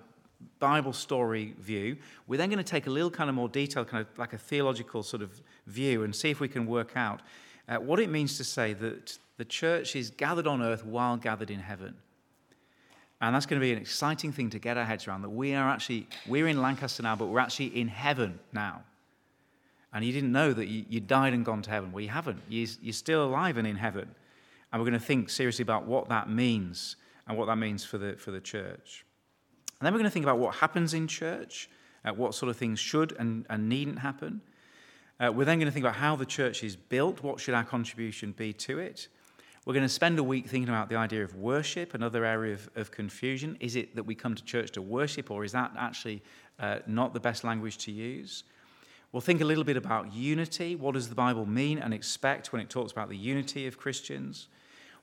Bible 0.60 0.94
story 0.94 1.56
view, 1.60 1.98
we're 2.28 2.38
then 2.38 2.50
going 2.50 2.64
to 2.64 2.64
take 2.64 2.88
a 2.88 2.90
little 2.90 3.12
kind 3.12 3.30
of 3.30 3.36
more 3.36 3.50
detailed, 3.50 3.88
kind 3.88 4.06
of 4.06 4.18
like 4.18 4.34
a 4.34 4.38
theological 4.38 5.04
sort 5.04 5.22
of 5.22 5.42
view 5.68 6.04
and 6.04 6.16
see 6.16 6.30
if 6.30 6.40
we 6.40 6.48
can 6.48 6.66
work 6.66 6.92
out 6.96 7.22
uh, 7.68 7.78
what 7.78 8.00
it 8.00 8.10
means 8.10 8.38
to 8.38 8.44
say 8.44 8.74
that 8.74 9.18
the 9.38 9.46
church 9.46 9.96
is 9.96 10.10
gathered 10.10 10.48
on 10.48 10.62
earth 10.62 10.86
while 10.86 11.18
gathered 11.18 11.50
in 11.50 11.60
heaven. 11.60 11.96
And 13.22 13.34
that's 13.34 13.46
going 13.46 13.60
to 13.60 13.64
be 13.66 13.72
an 13.72 13.80
exciting 13.80 14.34
thing 14.34 14.50
to 14.50 14.60
get 14.60 14.78
our 14.78 14.84
heads 14.84 15.08
around 15.08 15.22
that 15.22 15.30
we 15.30 15.56
are 15.56 15.70
actually, 15.70 16.08
we're 16.28 16.48
in 16.48 16.62
Lancaster 16.62 17.04
now, 17.04 17.16
but 17.16 17.28
we're 17.28 17.40
actually 17.40 17.68
in 17.68 17.88
heaven 17.88 18.40
now. 18.52 18.82
And 19.94 20.04
you 20.04 20.12
didn't 20.12 20.32
know 20.32 20.52
that 20.52 20.68
you, 20.68 20.86
you 20.90 21.00
died 21.00 21.34
and 21.34 21.46
gone 21.46 21.62
to 21.62 21.70
heaven. 21.70 21.92
Well, 21.92 22.02
you 22.02 22.10
haven't. 22.10 22.42
You, 22.50 22.68
you're 22.82 22.94
still 22.94 23.24
alive 23.24 23.58
and 23.58 23.68
in 23.68 23.78
heaven. 23.78 24.14
And 24.72 24.82
we're 24.82 24.90
going 24.90 25.00
to 25.00 25.06
think 25.06 25.30
seriously 25.30 25.64
about 25.64 25.86
what 25.86 26.10
that 26.10 26.30
means 26.30 26.98
and 27.28 27.38
what 27.38 27.46
that 27.46 27.58
means 27.58 27.86
for 27.86 27.98
the, 27.98 28.14
for 28.18 28.32
the 28.32 28.42
church. 28.42 29.06
And 29.84 29.88
then 29.88 29.96
we're 29.96 30.00
going 30.00 30.10
to 30.10 30.14
think 30.14 30.24
about 30.24 30.40
what 30.40 30.56
happens 30.56 30.94
in 30.94 31.10
church, 31.10 31.70
uh, 32.06 32.14
what 32.14 32.34
sort 32.34 32.50
of 32.50 32.56
things 32.56 32.80
should 32.80 33.14
and, 33.20 33.46
and 33.50 33.68
needn't 33.68 34.00
happen. 34.00 34.40
Uh, 35.20 35.30
we're 35.30 35.44
then 35.44 35.60
going 35.60 35.68
to 35.68 35.74
think 35.74 35.84
about 35.84 35.98
how 35.98 36.16
the 36.16 36.26
church 36.26 36.64
is 36.64 36.78
built, 36.78 37.22
what 37.22 37.42
should 37.42 37.54
our 37.54 37.66
contribution 37.66 38.32
be 38.32 38.54
to 38.54 38.80
it. 38.80 39.10
We're 39.66 39.74
going 39.74 39.84
to 39.84 39.90
spend 39.90 40.18
a 40.20 40.24
week 40.24 40.48
thinking 40.48 40.70
about 40.70 40.88
the 40.88 40.96
idea 40.96 41.22
of 41.22 41.36
worship, 41.36 41.96
another 41.96 42.24
area 42.24 42.54
of, 42.54 42.70
of 42.78 42.92
confusion. 42.92 43.58
Is 43.60 43.76
it 43.76 43.94
that 43.98 44.04
we 44.04 44.16
come 44.16 44.36
to 44.36 44.44
church 44.46 44.72
to 44.72 44.82
worship, 44.82 45.30
or 45.30 45.44
is 45.44 45.52
that 45.52 45.72
actually 45.78 46.24
uh, 46.62 46.80
not 46.88 47.14
the 47.14 47.20
best 47.20 47.44
language 47.44 47.78
to 47.80 47.92
use? 47.92 48.46
We'll 49.12 49.20
think 49.20 49.42
a 49.42 49.46
little 49.46 49.66
bit 49.66 49.76
about 49.76 50.14
unity. 50.14 50.78
What 50.78 50.94
does 50.94 51.10
the 51.10 51.16
Bible 51.16 51.46
mean 51.46 51.80
and 51.80 51.94
expect 51.94 52.54
when 52.54 52.62
it 52.62 52.70
talks 52.70 52.94
about 52.94 53.10
the 53.10 53.18
unity 53.18 53.68
of 53.68 53.78
Christians? 53.78 54.48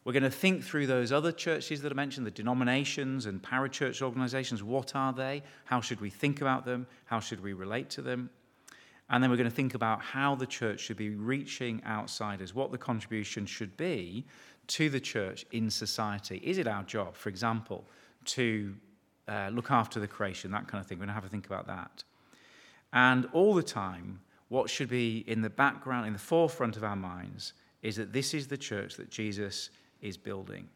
We're 0.05 0.13
going 0.15 0.23
to 0.23 0.31
think 0.31 0.65
through 0.65 0.87
those 0.87 1.13
other 1.13 1.31
churches 1.31 1.83
that 1.83 1.93
I 1.93 1.95
mentioned, 1.95 2.27
the 2.27 2.31
denominations 2.31 3.27
and 3.27 3.43
parachurch 3.43 4.01
organizations. 4.01 4.63
What 4.63 4.97
are 4.97 5.13
they? 5.13 5.43
How 5.67 5.81
should 5.81 6.01
we 6.01 6.09
think 6.09 6.41
about 6.41 6.65
them? 6.65 6.87
How 7.05 7.21
should 7.21 7.43
we 7.43 7.53
relate 7.53 7.91
to 7.91 8.03
them? 8.03 8.31
And 9.11 9.23
then 9.23 9.31
we're 9.31 9.37
going 9.37 9.51
to 9.51 9.55
think 9.55 9.75
about 9.75 10.01
how 10.01 10.37
the 10.37 10.47
church 10.47 10.81
should 10.81 10.97
be 10.97 11.11
reaching 11.11 11.83
outsiders, 11.85 12.55
what 12.55 12.71
the 12.71 12.79
contribution 12.79 13.45
should 13.45 13.77
be 13.77 14.25
to 14.69 14.89
the 14.89 15.01
church 15.01 15.45
in 15.51 15.69
society. 15.69 16.41
Is 16.45 16.59
it 16.59 16.67
our 16.67 16.85
job, 16.85 17.15
for 17.15 17.29
example, 17.29 17.85
to 18.27 18.75
uh, 19.29 19.51
look 19.53 19.71
after 19.71 20.01
the 20.01 20.07
creation, 20.07 20.51
that 20.53 20.69
kind 20.69 20.81
of 20.81 20.87
thing? 20.87 20.99
We're 20.99 21.07
going 21.07 21.09
to 21.09 21.15
have 21.15 21.25
a 21.25 21.29
think 21.29 21.47
about 21.47 21.67
that. 21.67 22.05
And 22.93 23.29
all 23.33 23.55
the 23.55 23.63
time, 23.63 24.21
what 24.49 24.71
should 24.71 24.89
be 24.89 25.25
in 25.27 25.43
the 25.43 25.51
background, 25.51 26.07
in 26.07 26.13
the 26.13 26.19
forefront 26.19 26.77
of 26.77 26.85
our 26.85 26.97
minds, 26.97 27.53
is 27.83 27.97
that 27.97 28.13
this 28.13 28.33
is 28.33 28.47
the 28.47 28.57
church 28.57 28.97
that 28.97 29.11
Jesus 29.11 29.71
is 30.03 30.17
building. 30.17 30.69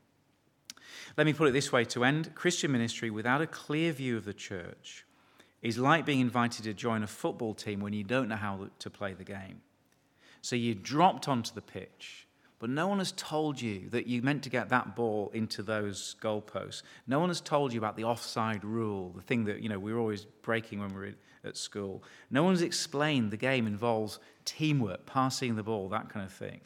Let 1.17 1.27
me 1.27 1.33
put 1.33 1.49
it 1.49 1.53
this 1.53 1.73
way 1.73 1.85
to 1.87 2.05
end 2.05 2.35
Christian 2.35 2.73
ministry 2.73 3.11
without 3.11 3.41
a 3.41 3.47
clear 3.47 3.93
view 3.93 4.17
of 4.17 4.25
the 4.25 4.35
church 4.35 5.05
is 5.63 5.79
like 5.79 6.05
being 6.05 6.21
invited 6.21 6.65
to 6.65 6.75
join 6.75 7.03
a 7.03 7.07
football 7.07 7.55
team 7.55 7.81
when 7.81 7.93
you 7.93 8.05
don't 8.05 8.29
know 8.29 8.37
how 8.37 8.69
to 8.79 8.91
play 8.91 9.15
the 9.15 9.25
game. 9.25 9.63
So 10.43 10.57
you 10.57 10.75
dropped 10.75 11.27
onto 11.27 11.55
the 11.55 11.63
pitch 11.63 12.25
but 12.65 12.71
no 12.71 12.89
one 12.89 12.97
has 12.97 13.13
told 13.13 13.61
you 13.61 13.91
that 13.91 14.07
you 14.07 14.23
meant 14.23 14.43
to 14.45 14.49
get 14.49 14.71
that 14.71 14.97
ball 14.97 15.31
into 15.35 15.63
those 15.63 16.17
goalposts. 16.23 16.83
No 17.07 17.19
one 17.19 17.29
has 17.29 17.43
told 17.43 17.75
you 17.75 17.79
about 17.79 17.95
the 17.95 18.05
offside 18.05 18.65
rule, 18.65 19.13
the 19.15 19.21
thing 19.21 19.45
that 19.45 19.61
you 19.61 19.69
know 19.69 19.79
we 19.79 19.93
are 19.93 19.99
always 19.99 20.25
breaking 20.41 20.81
when 20.81 20.95
we 20.95 21.09
are 21.09 21.15
at 21.45 21.59
school. 21.59 22.03
No 22.31 22.43
one's 22.43 22.63
explained 22.63 23.33
the 23.33 23.37
game 23.37 23.67
involves 23.67 24.19
teamwork, 24.47 25.05
passing 25.05 25.57
the 25.57 25.63
ball, 25.63 25.91
that 25.91 26.09
kind 26.09 26.25
of 26.25 26.33
thing. 26.33 26.63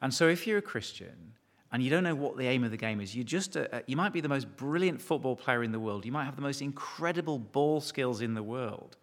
And 0.00 0.14
so, 0.14 0.26
if 0.26 0.46
you're 0.46 0.56
a 0.56 0.62
Christian 0.62 1.34
and 1.72 1.82
you 1.82 1.90
don't 1.90 2.02
know 2.02 2.14
what 2.14 2.36
the 2.36 2.46
aim 2.46 2.64
of 2.64 2.70
the 2.70 2.76
game 2.76 3.00
is, 3.00 3.14
you 3.14 3.22
just 3.22 3.56
uh, 3.56 3.66
you 3.86 3.96
might 3.96 4.12
be 4.12 4.20
the 4.20 4.28
most 4.28 4.56
brilliant 4.56 5.00
football 5.00 5.36
player 5.36 5.62
in 5.62 5.72
the 5.72 5.78
world. 5.78 6.04
You 6.04 6.12
might 6.12 6.24
have 6.24 6.36
the 6.36 6.42
most 6.42 6.62
incredible 6.62 7.38
ball 7.38 7.80
skills 7.80 8.20
in 8.20 8.34
the 8.34 8.42
world. 8.42 8.96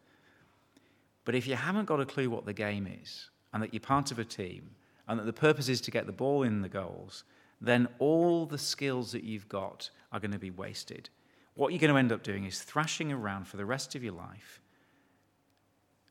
But 1.23 1.35
if 1.35 1.47
you 1.47 1.55
haven't 1.55 1.85
got 1.85 1.99
a 1.99 2.05
clue 2.05 2.29
what 2.29 2.45
the 2.45 2.53
game 2.53 2.87
is 2.87 3.29
and 3.53 3.61
that 3.61 3.73
you're 3.73 3.81
part 3.81 4.11
of 4.11 4.19
a 4.19 4.25
team 4.25 4.69
and 5.07 5.19
that 5.19 5.25
the 5.25 5.33
purpose 5.33 5.67
is 5.69 5.81
to 5.81 5.91
get 5.91 6.05
the 6.05 6.13
ball 6.13 6.43
in 6.43 6.61
the 6.61 6.69
goals, 6.69 7.23
then 7.59 7.87
all 7.99 8.45
the 8.45 8.57
skills 8.57 9.11
that 9.11 9.23
you've 9.23 9.49
got 9.49 9.89
are 10.11 10.19
going 10.19 10.31
to 10.31 10.39
be 10.39 10.51
wasted. 10.51 11.09
What 11.55 11.71
you're 11.71 11.79
going 11.79 11.93
to 11.93 11.99
end 11.99 12.11
up 12.11 12.23
doing 12.23 12.45
is 12.45 12.61
thrashing 12.61 13.11
around 13.11 13.47
for 13.47 13.57
the 13.57 13.65
rest 13.65 13.95
of 13.95 14.03
your 14.03 14.13
life, 14.13 14.61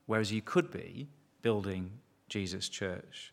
whereas 0.06 0.32
you 0.32 0.42
could 0.42 0.70
be 0.70 1.08
building 1.40 1.92
Jesus' 2.28 2.68
church. 2.68 3.32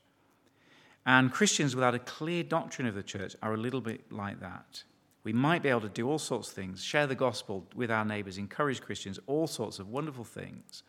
And 1.06 1.32
Christians 1.32 1.76
without 1.76 1.96
a 1.96 2.00
clear 2.00 2.44
doctrine 2.44 2.88
of 2.88 2.96
the 2.96 3.04
church 3.04 3.36
are 3.42 3.54
a 3.54 3.58
little 3.58 3.82
bit 3.82 4.12
like 4.12 4.39
that. 4.39 4.84
We 5.24 5.34
might 5.34 5.63
be 5.63 5.70
able 5.70 5.82
to 5.82 5.89
do 5.89 6.10
all 6.10 6.20
sorts 6.20 6.50
of 6.50 6.56
things, 6.56 6.84
share 6.84 7.08
the 7.08 7.16
gospel 7.16 7.66
with 7.76 7.92
our 7.92 8.06
neighbors, 8.06 8.38
encourage 8.38 8.82
Christians, 8.82 9.20
all 9.28 9.48
sorts 9.48 9.80
of 9.80 9.89
wonderful 9.89 10.24
things. 10.24 10.84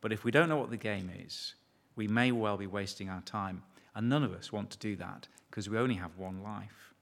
But 0.00 0.12
if 0.12 0.24
we 0.24 0.30
don't 0.30 0.48
know 0.48 0.56
what 0.56 0.70
the 0.70 0.76
game 0.76 1.10
is, 1.26 1.54
we 1.96 2.08
may 2.08 2.32
well 2.32 2.56
be 2.56 2.66
wasting 2.66 3.08
our 3.08 3.20
time. 3.22 3.62
And 3.94 4.08
none 4.08 4.22
of 4.22 4.32
us 4.32 4.52
want 4.52 4.70
to 4.70 4.78
do 4.78 4.96
that 4.96 5.28
because 5.50 5.68
we 5.68 5.78
only 5.78 5.96
have 5.96 6.16
one 6.16 6.42
life. 6.42 6.94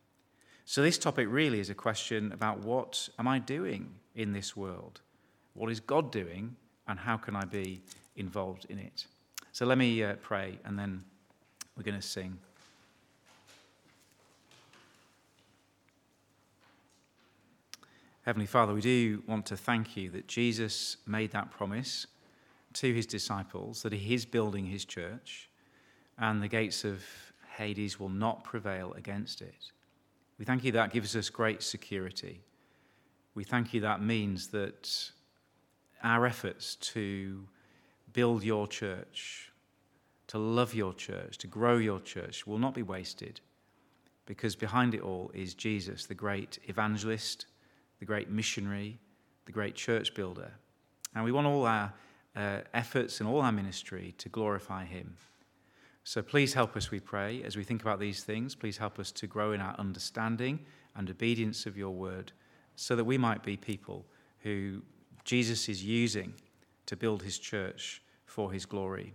So, 0.65 0.83
this 0.83 0.99
topic 0.99 1.29
really 1.31 1.61
is 1.61 1.71
a 1.71 1.75
question 1.75 2.33
about 2.33 2.61
what 2.61 3.09
am 3.19 3.29
I 3.29 3.39
doing 3.39 3.95
in 4.15 4.33
this 4.33 4.57
world? 4.57 5.01
What 5.53 5.71
is 5.71 5.79
God 5.79 6.11
doing? 6.11 6.57
And 6.89 6.99
how 6.99 7.17
can 7.17 7.37
I 7.37 7.45
be 7.45 7.83
involved 8.17 8.67
in 8.69 8.79
it? 8.79 9.07
So 9.53 9.67
let 9.67 9.79
me 9.79 10.03
uh, 10.03 10.15
pray 10.17 10.59
and 10.65 10.79
then 10.79 11.03
we're 11.77 11.83
going 11.83 12.01
to 12.01 12.07
sing. 12.07 12.39
Heavenly 18.25 18.47
Father, 18.47 18.75
we 18.75 18.81
do 18.81 19.23
want 19.29 19.47
to 19.47 19.57
thank 19.57 19.97
you 19.97 20.11
that 20.11 20.27
Jesus 20.27 20.97
made 21.07 21.31
that 21.31 21.51
promise 21.51 22.07
to 22.73 22.93
his 22.93 23.07
disciples 23.07 23.83
that 23.83 23.93
he 23.93 24.15
is 24.15 24.25
building 24.25 24.67
his 24.67 24.85
church 24.85 25.49
and 26.19 26.43
the 26.43 26.49
gates 26.49 26.85
of 26.85 27.05
Hades 27.57 28.01
will 28.01 28.09
not 28.09 28.43
prevail 28.43 28.93
against 28.95 29.43
it. 29.43 29.71
We 30.39 30.45
thank 30.45 30.65
you 30.65 30.73
that 30.73 30.93
gives 30.93 31.15
us 31.15 31.31
great 31.31 31.62
security. 31.62 32.41
We 33.35 33.45
thank 33.45 33.73
you 33.73 33.81
that 33.83 34.03
means 34.03 34.49
that 34.49 35.11
our 36.03 36.27
efforts 36.27 36.77
to 36.77 37.47
build 38.12 38.43
your 38.43 38.67
church, 38.67 39.53
to 40.29 40.39
love 40.39 40.75
your 40.75 40.93
church, 40.93 41.39
to 41.39 41.47
grow 41.47 41.79
your 41.79 42.01
church 42.01 42.47
will 42.47 42.59
not 42.59 42.75
be 42.75 42.83
wasted 42.83 43.41
because 44.27 44.57
behind 44.57 44.95
it 44.95 45.03
all 45.03 45.31
is 45.35 45.55
Jesus, 45.55 46.07
the 46.07 46.15
great 46.15 46.59
evangelist 46.65 47.47
the 47.99 48.05
great 48.05 48.31
missionary, 48.31 48.99
the 49.47 49.53
great 49.53 49.75
church 49.75 50.15
builder. 50.15 50.51
And 51.15 51.25
we 51.25 51.33
want 51.33 51.47
all 51.47 51.67
our 51.67 51.93
uh, 52.35 52.59
efforts 52.75 53.21
and 53.21 53.29
all 53.29 53.41
our 53.41 53.53
ministry 53.53 54.15
to 54.19 54.29
glorify 54.29 54.85
him. 54.85 55.17
So 56.05 56.23
please 56.23 56.55
help 56.55 56.77
us, 56.77 56.91
we 56.91 57.01
pray, 57.01 57.43
as 57.43 57.57
we 57.57 57.65
think 57.65 57.83
about 57.83 57.99
these 57.99 58.23
things. 58.23 58.55
Please 58.55 58.77
help 58.77 58.99
us 58.99 59.11
to 59.12 59.27
grow 59.27 59.53
in 59.53 59.61
our 59.61 59.75
understanding 59.79 60.61
and 60.95 61.11
obedience 61.11 61.67
of 61.67 61.77
your 61.77 61.91
word 61.91 62.33
so 62.77 62.95
that 62.95 63.05
we 63.05 63.19
might 63.19 63.43
be 63.43 63.57
people 63.57 64.05
who 64.41 64.83
Jesus 65.25 65.69
is 65.69 65.83
using 65.83 66.35
to 66.85 66.97
build 66.97 67.23
his 67.23 67.39
church 67.39 68.03
for 68.27 68.53
his 68.53 68.67
glory. 68.67 69.15